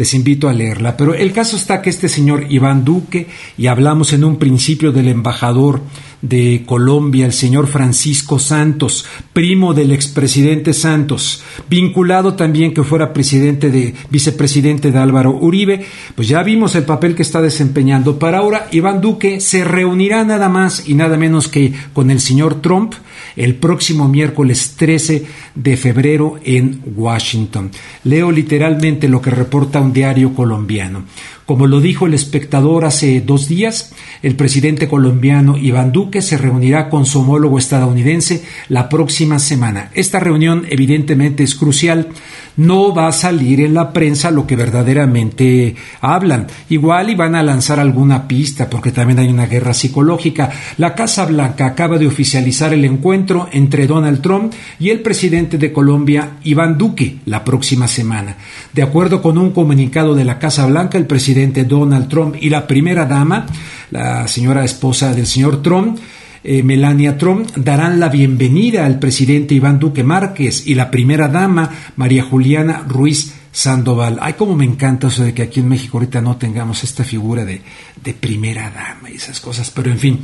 les 0.00 0.14
invito 0.14 0.48
a 0.48 0.54
leerla. 0.54 0.96
Pero 0.96 1.12
el 1.12 1.30
caso 1.30 1.58
está 1.58 1.82
que 1.82 1.90
este 1.90 2.08
señor 2.08 2.46
Iván 2.48 2.86
Duque, 2.86 3.26
y 3.58 3.66
hablamos 3.66 4.14
en 4.14 4.24
un 4.24 4.38
principio 4.38 4.92
del 4.92 5.08
embajador 5.08 5.82
de 6.22 6.62
Colombia, 6.64 7.26
el 7.26 7.34
señor 7.34 7.66
Francisco 7.66 8.38
Santos, 8.38 9.04
primo 9.34 9.74
del 9.74 9.92
expresidente 9.92 10.72
Santos, 10.72 11.42
vinculado 11.68 12.32
también 12.32 12.72
que 12.72 12.82
fuera 12.82 13.12
presidente 13.12 13.70
de, 13.70 13.94
vicepresidente 14.08 14.90
de 14.90 14.98
Álvaro 14.98 15.36
Uribe, 15.36 15.84
pues 16.14 16.28
ya 16.28 16.42
vimos 16.42 16.74
el 16.76 16.84
papel 16.84 17.14
que 17.14 17.22
está 17.22 17.42
desempeñando. 17.42 18.18
Para 18.18 18.38
ahora, 18.38 18.68
Iván 18.72 19.02
Duque 19.02 19.38
se 19.38 19.64
reunirá 19.64 20.24
nada 20.24 20.48
más 20.48 20.88
y 20.88 20.94
nada 20.94 21.18
menos 21.18 21.46
que 21.46 21.74
con 21.92 22.10
el 22.10 22.20
señor 22.20 22.62
Trump 22.62 22.94
el 23.36 23.54
próximo 23.54 24.08
miércoles 24.08 24.74
13 24.76 25.24
de 25.54 25.76
febrero 25.76 26.38
en 26.44 26.82
Washington. 26.96 27.70
Leo 28.04 28.30
literalmente 28.30 29.08
lo 29.08 29.20
que 29.20 29.30
reporta 29.30 29.80
un 29.80 29.92
diario 29.92 30.34
colombiano. 30.34 31.04
Como 31.50 31.66
lo 31.66 31.80
dijo 31.80 32.06
el 32.06 32.14
espectador 32.14 32.84
hace 32.84 33.20
dos 33.22 33.48
días, 33.48 33.90
el 34.22 34.36
presidente 34.36 34.86
colombiano 34.86 35.58
Iván 35.58 35.90
Duque 35.90 36.22
se 36.22 36.38
reunirá 36.38 36.88
con 36.88 37.06
su 37.06 37.22
homólogo 37.22 37.58
estadounidense 37.58 38.44
la 38.68 38.88
próxima 38.88 39.40
semana. 39.40 39.90
Esta 39.94 40.20
reunión 40.20 40.64
evidentemente 40.70 41.42
es 41.42 41.56
crucial. 41.56 42.10
No 42.56 42.94
va 42.94 43.08
a 43.08 43.12
salir 43.12 43.60
en 43.62 43.74
la 43.74 43.92
prensa 43.92 44.30
lo 44.30 44.46
que 44.46 44.54
verdaderamente 44.54 45.74
hablan. 46.00 46.46
Igual 46.68 47.10
y 47.10 47.16
van 47.16 47.34
a 47.34 47.42
lanzar 47.42 47.80
alguna 47.80 48.28
pista 48.28 48.70
porque 48.70 48.92
también 48.92 49.18
hay 49.18 49.28
una 49.28 49.46
guerra 49.46 49.74
psicológica. 49.74 50.50
La 50.76 50.94
Casa 50.94 51.26
Blanca 51.26 51.66
acaba 51.66 51.98
de 51.98 52.06
oficializar 52.06 52.72
el 52.74 52.84
encuentro 52.84 53.48
entre 53.50 53.88
Donald 53.88 54.20
Trump 54.20 54.52
y 54.78 54.90
el 54.90 55.00
presidente 55.00 55.58
de 55.58 55.72
Colombia, 55.72 56.36
Iván 56.44 56.78
Duque, 56.78 57.18
la 57.26 57.42
próxima 57.42 57.88
semana. 57.88 58.36
De 58.72 58.82
acuerdo 58.82 59.20
con 59.20 59.36
un 59.36 59.50
comunicado 59.50 60.14
de 60.14 60.24
la 60.24 60.38
Casa 60.38 60.66
Blanca, 60.66 60.96
el 60.96 61.06
presidente 61.06 61.39
Donald 61.46 62.08
Trump 62.08 62.36
y 62.38 62.50
la 62.50 62.66
primera 62.66 63.06
dama, 63.06 63.46
la 63.90 64.28
señora 64.28 64.64
esposa 64.64 65.14
del 65.14 65.26
señor 65.26 65.62
Trump, 65.62 65.98
eh, 66.44 66.62
Melania 66.62 67.16
Trump, 67.16 67.48
darán 67.56 67.98
la 67.98 68.08
bienvenida 68.08 68.84
al 68.84 68.98
presidente 68.98 69.54
Iván 69.54 69.78
Duque 69.78 70.04
Márquez 70.04 70.66
y 70.66 70.74
la 70.74 70.90
primera 70.90 71.28
dama, 71.28 71.70
María 71.96 72.22
Juliana 72.24 72.84
Ruiz 72.86 73.34
Sandoval. 73.52 74.18
Ay, 74.20 74.34
como 74.34 74.54
me 74.54 74.64
encanta 74.64 75.08
eso 75.08 75.24
de 75.24 75.32
que 75.32 75.42
aquí 75.42 75.60
en 75.60 75.68
México 75.68 75.96
ahorita 75.98 76.20
no 76.20 76.36
tengamos 76.36 76.84
esta 76.84 77.04
figura 77.04 77.44
de, 77.44 77.62
de 78.02 78.14
primera 78.14 78.70
dama 78.70 79.10
y 79.10 79.16
esas 79.16 79.40
cosas, 79.40 79.70
pero 79.74 79.90
en 79.90 79.98
fin. 79.98 80.20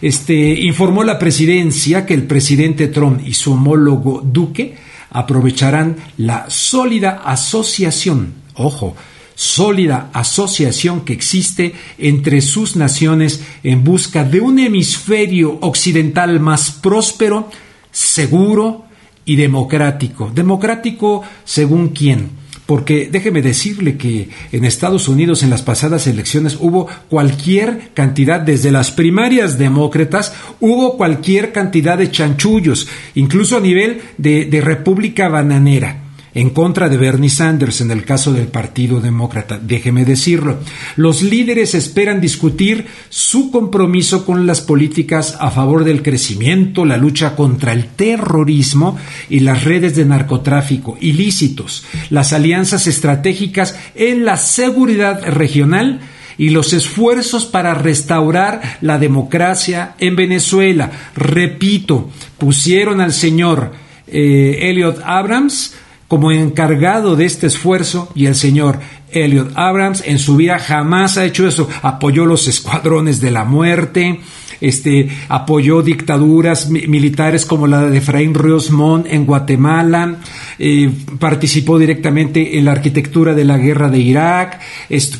Este, 0.00 0.34
informó 0.34 1.02
la 1.02 1.18
presidencia 1.18 2.04
que 2.04 2.14
el 2.14 2.24
presidente 2.24 2.88
Trump 2.88 3.20
y 3.24 3.32
su 3.32 3.54
homólogo 3.54 4.20
Duque 4.22 4.76
aprovecharán 5.10 5.96
la 6.18 6.46
sólida 6.48 7.22
asociación, 7.24 8.34
ojo, 8.54 8.94
sólida 9.38 10.10
asociación 10.14 11.02
que 11.02 11.12
existe 11.12 11.72
entre 11.96 12.40
sus 12.40 12.74
naciones 12.74 13.40
en 13.62 13.84
busca 13.84 14.24
de 14.24 14.40
un 14.40 14.58
hemisferio 14.58 15.58
occidental 15.60 16.40
más 16.40 16.72
próspero, 16.72 17.48
seguro 17.92 18.86
y 19.24 19.36
democrático. 19.36 20.28
Democrático 20.34 21.22
según 21.44 21.90
quién? 21.90 22.30
porque 22.66 23.08
déjeme 23.10 23.40
decirle 23.40 23.96
que 23.96 24.28
en 24.52 24.66
Estados 24.66 25.08
Unidos 25.08 25.42
en 25.42 25.48
las 25.48 25.62
pasadas 25.62 26.06
elecciones 26.06 26.58
hubo 26.60 26.86
cualquier 27.08 27.92
cantidad, 27.94 28.40
desde 28.40 28.70
las 28.70 28.90
primarias 28.90 29.56
demócratas, 29.56 30.34
hubo 30.60 30.98
cualquier 30.98 31.50
cantidad 31.50 31.96
de 31.96 32.10
chanchullos, 32.10 32.86
incluso 33.14 33.56
a 33.56 33.60
nivel 33.60 34.02
de, 34.18 34.60
república 34.62 35.28
bananera 35.30 36.07
en 36.34 36.50
contra 36.50 36.88
de 36.88 36.96
Bernie 36.96 37.30
Sanders 37.30 37.80
en 37.80 37.90
el 37.90 38.04
caso 38.04 38.32
del 38.32 38.48
Partido 38.48 39.00
Demócrata. 39.00 39.58
Déjeme 39.58 40.04
decirlo. 40.04 40.58
Los 40.96 41.22
líderes 41.22 41.74
esperan 41.74 42.20
discutir 42.20 42.86
su 43.08 43.50
compromiso 43.50 44.24
con 44.24 44.46
las 44.46 44.60
políticas 44.60 45.36
a 45.40 45.50
favor 45.50 45.84
del 45.84 46.02
crecimiento, 46.02 46.84
la 46.84 46.96
lucha 46.96 47.34
contra 47.34 47.72
el 47.72 47.86
terrorismo 47.86 48.98
y 49.28 49.40
las 49.40 49.64
redes 49.64 49.96
de 49.96 50.04
narcotráfico 50.04 50.96
ilícitos, 51.00 51.84
las 52.10 52.32
alianzas 52.32 52.86
estratégicas 52.86 53.76
en 53.94 54.24
la 54.24 54.36
seguridad 54.36 55.22
regional, 55.24 56.00
y 56.38 56.50
los 56.50 56.72
esfuerzos 56.72 57.44
para 57.44 57.74
restaurar 57.74 58.78
la 58.80 58.98
democracia 58.98 59.94
en 59.98 60.16
Venezuela. 60.16 60.90
Repito, 61.14 62.10
pusieron 62.38 63.00
al 63.00 63.12
señor 63.12 63.72
eh, 64.06 64.70
Elliot 64.70 65.00
Abrams 65.04 65.74
como 66.08 66.32
encargado 66.32 67.16
de 67.16 67.26
este 67.26 67.46
esfuerzo 67.46 68.08
y 68.14 68.26
el 68.26 68.34
señor 68.34 68.80
Elliot 69.10 69.52
Abrams 69.54 70.02
en 70.06 70.18
su 70.18 70.36
vida 70.36 70.58
jamás 70.58 71.18
ha 71.18 71.24
hecho 71.24 71.46
eso. 71.46 71.68
Apoyó 71.82 72.26
los 72.26 72.48
escuadrones 72.48 73.20
de 73.20 73.30
la 73.30 73.44
muerte, 73.44 74.20
este, 74.60 75.08
apoyó 75.28 75.82
dictaduras 75.82 76.68
militares 76.70 77.44
como 77.44 77.66
la 77.66 77.82
de 77.82 77.98
Efraín 77.98 78.34
Ríos 78.34 78.70
Montt 78.70 79.06
en 79.08 79.26
Guatemala, 79.26 80.16
eh, 80.58 80.90
participó 81.18 81.78
directamente 81.78 82.58
en 82.58 82.64
la 82.64 82.72
arquitectura 82.72 83.34
de 83.34 83.44
la 83.44 83.58
guerra 83.58 83.88
de 83.88 83.98
Irak, 83.98 84.60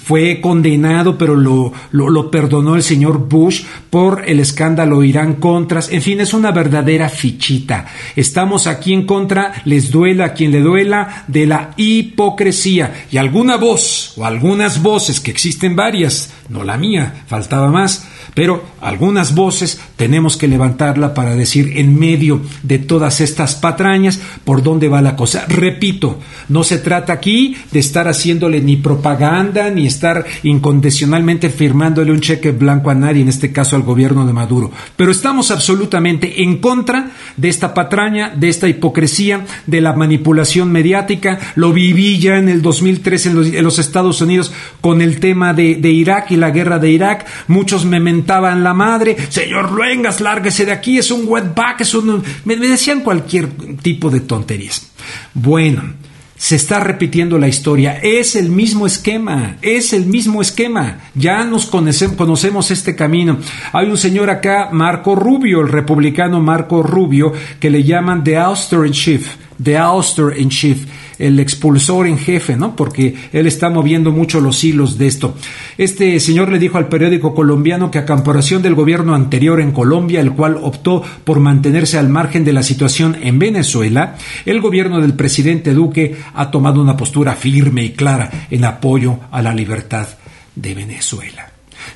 fue 0.03 0.41
condenado, 0.41 1.17
pero 1.19 1.35
lo, 1.37 1.73
lo, 1.93 2.31
perdonó 2.31 2.75
el 2.75 2.83
señor 2.83 3.29
Bush 3.29 3.63
por 3.91 4.25
el 4.27 4.41
escándalo 4.41 5.05
Irán-Contras. 5.05 5.93
En 5.93 6.03
fin, 6.03 6.21
es 6.21 6.35
una 6.35 6.51
verdadera 6.51 7.09
fichita. 7.09 7.87
Estamos 8.17 8.67
aquí 8.67 8.93
en 8.93 9.07
contra, 9.07 9.63
les 9.65 9.91
duela 9.91 10.27
a 10.27 10.33
quien 10.35 10.53
le 10.53 10.61
duela, 10.61 11.25
de 11.29 11.47
la 11.47 11.71
hipocresía. 11.77 13.07
Y 13.11 13.17
alguna 13.17 13.57
voz, 13.57 14.15
o 14.17 14.25
algunas 14.25 14.83
voces, 14.83 15.21
que 15.21 15.31
existen 15.31 15.77
varias, 15.77 16.33
no 16.49 16.65
la 16.65 16.77
mía, 16.77 17.25
faltaba 17.27 17.71
más, 17.71 18.07
pero 18.35 18.63
algunas 18.81 19.35
voces 19.35 19.81
tenemos 19.97 20.37
que 20.37 20.49
levantarla 20.49 21.15
para 21.15 21.35
decir 21.35 21.73
en 21.77 21.99
medio 21.99 22.41
de 22.63 22.79
todas 22.79 23.21
estas 23.21 23.55
patrañas 23.55 24.21
por 24.45 24.63
dónde 24.63 24.89
va 24.89 25.03
la 25.03 25.17
cosa. 25.17 25.45
Repito, 25.49 26.19
no 26.49 26.65
se 26.65 26.79
trata 26.79 27.13
aquí 27.13 27.57
de 27.73 27.81
estar 27.81 28.09
haciéndole 28.09 28.61
ni 28.61 28.77
propaganda 28.77 29.71
ni 29.71 29.87
estar 29.87 30.25
incondicionalmente 30.43 31.51
firmándole 31.51 32.13
un 32.13 32.21
cheque 32.21 32.53
blanco 32.53 32.91
a 32.91 32.95
nadie, 32.95 33.23
en 33.23 33.29
este 33.29 33.53
caso 33.53 33.77
al 33.77 33.83
gobierno 33.83 34.27
de 34.27 34.33
Maduro. 34.33 34.71
Pero 34.97 35.11
estamos 35.11 35.51
absolutamente 35.51 36.43
en 36.43 36.59
contra 36.59 37.11
de 37.37 37.49
esta 37.49 37.75
patraña, 37.75 38.31
de 38.35 38.49
esta 38.49 38.69
hipocresía, 38.69 39.45
de 39.67 39.81
la 39.81 39.93
manipulación 39.93 40.71
mediática. 40.71 41.39
Lo 41.55 41.73
viví 41.73 42.19
ya 42.19 42.39
en 42.39 42.49
el 42.49 42.63
2003 42.63 43.27
en 43.27 43.65
los, 43.65 43.79
Estados 43.79 44.21
Unidos 44.21 44.53
con 44.81 45.03
el 45.03 45.21
tema 45.21 45.55
de, 45.55 45.79
Irak 45.89 46.31
y 46.31 46.37
la 46.37 46.51
guerra 46.51 46.79
de 46.79 46.91
Irak. 46.91 47.27
Muchos 47.47 47.85
me 47.85 48.01
mentaban 48.29 48.63
la 48.63 48.75
madre, 48.75 49.17
señor 49.31 49.73
Luengas, 49.73 50.21
lárguese 50.21 50.67
de 50.67 50.73
aquí, 50.73 50.99
es 50.99 51.11
un 51.11 51.23
wetback, 51.27 51.81
es 51.81 51.95
un... 51.95 52.23
Me, 52.45 52.57
decían 52.57 53.01
cualquier 53.01 53.49
tipo 53.81 54.11
de 54.11 54.21
tonterías. 54.21 54.93
Bueno, 55.33 55.95
se 56.37 56.57
está 56.57 56.79
repitiendo 56.79 57.39
la 57.39 57.49
historia. 57.49 57.99
Es 58.03 58.37
el 58.37 58.51
mismo 58.51 58.87
esquema, 58.87 59.57
es 59.63 59.95
el 59.95 60.05
mismo 60.05 60.43
esquema. 60.43 60.99
Ya 61.15 61.43
nos 61.45 61.65
conocemos, 61.65 62.17
conocemos, 62.17 62.71
este 62.71 62.95
camino. 62.95 63.39
Hay 63.73 63.89
un 63.89 63.97
señor 63.97 64.29
acá, 64.29 64.69
Marco 64.73 65.15
Rubio, 65.15 65.63
el 65.63 65.69
republicano 65.69 66.39
Marco 66.39 66.83
Rubio, 66.83 67.33
que 67.59 67.71
le 67.71 67.83
llaman 67.83 68.23
The 68.25 68.37
Auster 68.37 68.85
in 68.85 68.93
Chief, 68.93 69.37
The 69.63 69.79
Auster 69.79 70.39
in 70.39 70.51
Chief 70.51 70.85
el 71.19 71.41
expulsor 71.41 72.07
en 72.07 72.19
jefe, 72.19 72.57
¿no? 72.57 72.77
Porque 72.77 73.15
él 73.33 73.47
está 73.47 73.71
moviendo 73.71 74.13
mucho 74.13 74.41
los 74.41 74.63
hilos 74.63 74.99
de 74.99 75.07
esto. 75.07 75.35
Este 75.77 76.19
señor 76.21 76.51
le 76.51 76.59
dijo 76.59 76.79
al 76.79 76.89
periódico 76.89 77.35
colombiano 77.35 77.91
que 77.91 77.99
a 77.99 78.07
comparación 78.07 78.63
del 78.63 78.75
gobierno 78.75 79.15
anterior 79.15 79.61
en 79.61 79.73
Colombia, 79.73 80.21
el 80.21 80.33
cual 80.33 80.59
optó 80.61 81.03
por 81.25 81.41
mantenerse 81.41 81.99
al 81.99 82.09
margen 82.09 82.45
de 82.45 82.53
la 82.53 82.63
situación 82.63 83.17
en 83.21 83.39
Venezuela, 83.39 84.17
el 84.47 84.61
gobierno 84.61 85.01
del 85.01 85.15
presidente 85.15 85.75
Duque 85.75 86.17
ha 86.35 86.51
tomado 86.51 86.81
una 86.81 86.97
postura 86.97 87.35
firme 87.35 87.85
y 87.85 87.91
clara 87.91 88.47
en 88.51 88.65
apoyo 88.65 89.19
a 89.31 89.43
la 89.43 89.55
libertad 89.55 90.09
de 90.55 90.75
Venezuela. 90.75 91.51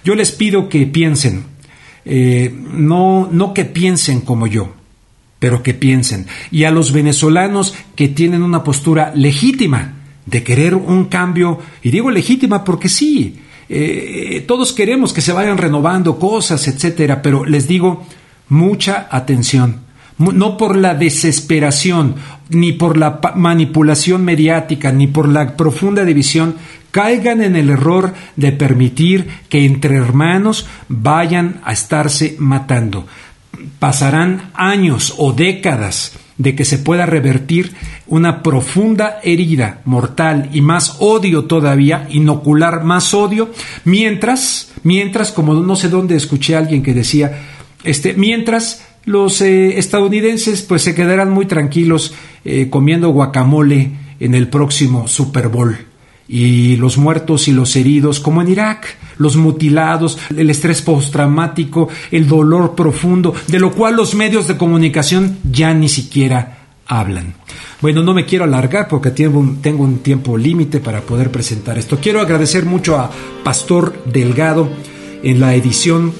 Yo 0.04 0.14
les 0.14 0.32
pido 0.32 0.68
que 0.68 0.86
piensen, 0.86 1.44
eh, 2.04 2.52
no, 2.72 3.28
no 3.30 3.54
que 3.54 3.64
piensen 3.64 4.20
como 4.20 4.46
yo, 4.46 4.81
pero 5.42 5.60
que 5.60 5.74
piensen. 5.74 6.28
Y 6.52 6.62
a 6.62 6.70
los 6.70 6.92
venezolanos 6.92 7.74
que 7.96 8.06
tienen 8.06 8.44
una 8.44 8.62
postura 8.62 9.10
legítima 9.12 9.94
de 10.24 10.44
querer 10.44 10.76
un 10.76 11.06
cambio, 11.06 11.58
y 11.82 11.90
digo 11.90 12.12
legítima 12.12 12.62
porque 12.62 12.88
sí, 12.88 13.40
eh, 13.68 14.44
todos 14.46 14.72
queremos 14.72 15.12
que 15.12 15.20
se 15.20 15.32
vayan 15.32 15.58
renovando 15.58 16.16
cosas, 16.16 16.68
etcétera, 16.68 17.22
pero 17.22 17.44
les 17.44 17.66
digo, 17.66 18.06
mucha 18.50 19.08
atención. 19.10 19.80
No 20.16 20.56
por 20.56 20.76
la 20.76 20.94
desesperación, 20.94 22.14
ni 22.48 22.70
por 22.72 22.96
la 22.96 23.20
manipulación 23.34 24.24
mediática, 24.24 24.92
ni 24.92 25.08
por 25.08 25.26
la 25.26 25.56
profunda 25.56 26.04
división, 26.04 26.54
caigan 26.92 27.42
en 27.42 27.56
el 27.56 27.70
error 27.70 28.14
de 28.36 28.52
permitir 28.52 29.26
que 29.48 29.64
entre 29.64 29.96
hermanos 29.96 30.68
vayan 30.88 31.60
a 31.64 31.72
estarse 31.72 32.36
matando 32.38 33.08
pasarán 33.82 34.52
años 34.54 35.16
o 35.18 35.32
décadas 35.32 36.16
de 36.38 36.54
que 36.54 36.64
se 36.64 36.78
pueda 36.78 37.04
revertir 37.04 37.72
una 38.06 38.40
profunda 38.40 39.18
herida 39.24 39.80
mortal 39.86 40.50
y 40.52 40.60
más 40.60 40.98
odio 41.00 41.46
todavía, 41.46 42.06
inocular 42.08 42.84
más 42.84 43.12
odio, 43.12 43.50
mientras, 43.84 44.70
mientras, 44.84 45.32
como 45.32 45.54
no 45.54 45.74
sé 45.74 45.88
dónde 45.88 46.14
escuché 46.14 46.54
a 46.54 46.60
alguien 46.60 46.84
que 46.84 46.94
decía, 46.94 47.42
este, 47.82 48.14
mientras 48.14 48.86
los 49.04 49.40
eh, 49.40 49.76
estadounidenses 49.80 50.62
pues 50.62 50.82
se 50.82 50.94
quedarán 50.94 51.32
muy 51.32 51.46
tranquilos 51.46 52.14
eh, 52.44 52.68
comiendo 52.70 53.08
guacamole 53.08 53.90
en 54.20 54.36
el 54.36 54.46
próximo 54.46 55.08
Super 55.08 55.48
Bowl 55.48 55.91
y 56.28 56.76
los 56.76 56.98
muertos 56.98 57.48
y 57.48 57.52
los 57.52 57.76
heridos, 57.76 58.20
como 58.20 58.42
en 58.42 58.48
Irak, 58.48 58.96
los 59.18 59.36
mutilados, 59.36 60.18
el 60.36 60.50
estrés 60.50 60.82
postraumático, 60.82 61.88
el 62.10 62.26
dolor 62.26 62.74
profundo, 62.74 63.34
de 63.48 63.58
lo 63.58 63.72
cual 63.72 63.96
los 63.96 64.14
medios 64.14 64.48
de 64.48 64.56
comunicación 64.56 65.38
ya 65.50 65.74
ni 65.74 65.88
siquiera 65.88 66.58
hablan. 66.86 67.34
Bueno, 67.80 68.02
no 68.02 68.14
me 68.14 68.26
quiero 68.26 68.44
alargar 68.44 68.88
porque 68.88 69.10
tengo 69.10 69.38
un, 69.40 69.60
tengo 69.60 69.84
un 69.84 69.98
tiempo 69.98 70.36
límite 70.36 70.80
para 70.80 71.00
poder 71.00 71.30
presentar 71.30 71.78
esto. 71.78 71.98
Quiero 72.00 72.20
agradecer 72.20 72.64
mucho 72.64 72.96
a 72.96 73.10
Pastor 73.42 74.04
Delgado 74.04 74.68
en 75.22 75.40
la 75.40 75.54
edición 75.54 76.12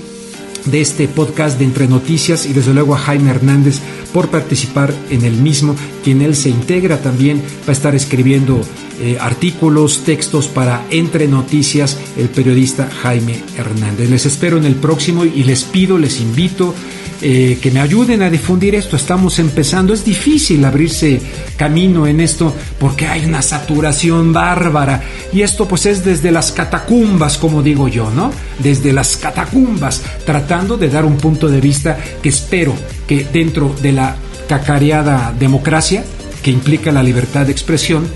de 0.66 0.80
este 0.80 1.08
podcast 1.08 1.58
de 1.58 1.64
Entre 1.64 1.88
Noticias 1.88 2.46
y 2.46 2.52
desde 2.52 2.74
luego 2.74 2.94
a 2.94 2.98
Jaime 2.98 3.30
Hernández 3.30 3.80
por 4.12 4.28
participar 4.28 4.92
en 5.10 5.24
el 5.24 5.34
mismo, 5.34 5.74
quien 6.04 6.22
él 6.22 6.36
se 6.36 6.50
integra 6.50 7.00
también 7.00 7.38
va 7.38 7.70
a 7.70 7.72
estar 7.72 7.94
escribiendo 7.94 8.60
eh, 9.00 9.16
artículos, 9.20 10.04
textos 10.04 10.48
para 10.48 10.84
Entre 10.90 11.26
Noticias, 11.26 11.98
el 12.16 12.28
periodista 12.28 12.88
Jaime 13.02 13.42
Hernández. 13.56 14.10
Les 14.10 14.26
espero 14.26 14.58
en 14.58 14.64
el 14.64 14.76
próximo 14.76 15.24
y 15.24 15.44
les 15.44 15.64
pido, 15.64 15.98
les 15.98 16.20
invito 16.20 16.74
eh, 17.22 17.58
que 17.60 17.70
me 17.70 17.80
ayuden 17.80 18.22
a 18.22 18.30
difundir 18.30 18.74
esto. 18.74 18.96
Estamos 18.96 19.38
empezando, 19.38 19.94
es 19.94 20.04
difícil 20.04 20.64
abrirse 20.64 21.20
camino 21.56 22.06
en 22.06 22.20
esto 22.20 22.54
porque 22.78 23.06
hay 23.06 23.24
una 23.24 23.42
saturación 23.42 24.32
bárbara 24.32 25.02
y 25.32 25.42
esto 25.42 25.66
pues 25.66 25.86
es 25.86 26.04
desde 26.04 26.30
las 26.30 26.52
catacumbas, 26.52 27.38
como 27.38 27.62
digo 27.62 27.88
yo, 27.88 28.10
¿no? 28.10 28.32
Desde 28.58 28.92
las 28.92 29.16
catacumbas, 29.16 30.02
tratando 30.26 30.76
de 30.76 30.88
dar 30.88 31.04
un 31.04 31.16
punto 31.16 31.48
de 31.48 31.60
vista 31.60 31.96
que 32.22 32.28
espero 32.28 32.74
que 33.06 33.24
dentro 33.32 33.74
de 33.80 33.92
la 33.92 34.16
cacareada 34.48 35.32
democracia, 35.38 36.04
que 36.42 36.50
implica 36.50 36.92
la 36.92 37.02
libertad 37.02 37.46
de 37.46 37.52
expresión, 37.52 38.06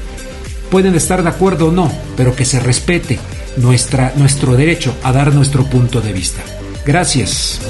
Pueden 0.70 0.96
estar 0.96 1.22
de 1.22 1.28
acuerdo 1.28 1.68
o 1.68 1.72
no, 1.72 1.92
pero 2.16 2.34
que 2.34 2.44
se 2.44 2.58
respete 2.60 3.18
nuestra, 3.56 4.12
nuestro 4.16 4.56
derecho 4.56 4.94
a 5.02 5.12
dar 5.12 5.32
nuestro 5.32 5.64
punto 5.64 6.00
de 6.00 6.12
vista. 6.12 6.42
Gracias. 6.84 7.60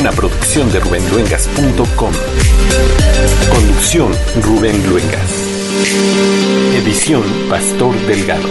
Una 0.00 0.12
producción 0.12 0.70
de 0.72 0.80
rubenluengas.com. 0.80 2.12
Conducción 3.50 4.12
Rubén 4.42 4.88
Luengas. 4.88 5.30
Edición 6.74 7.22
Pastor 7.48 7.94
Delgado. 8.06 8.48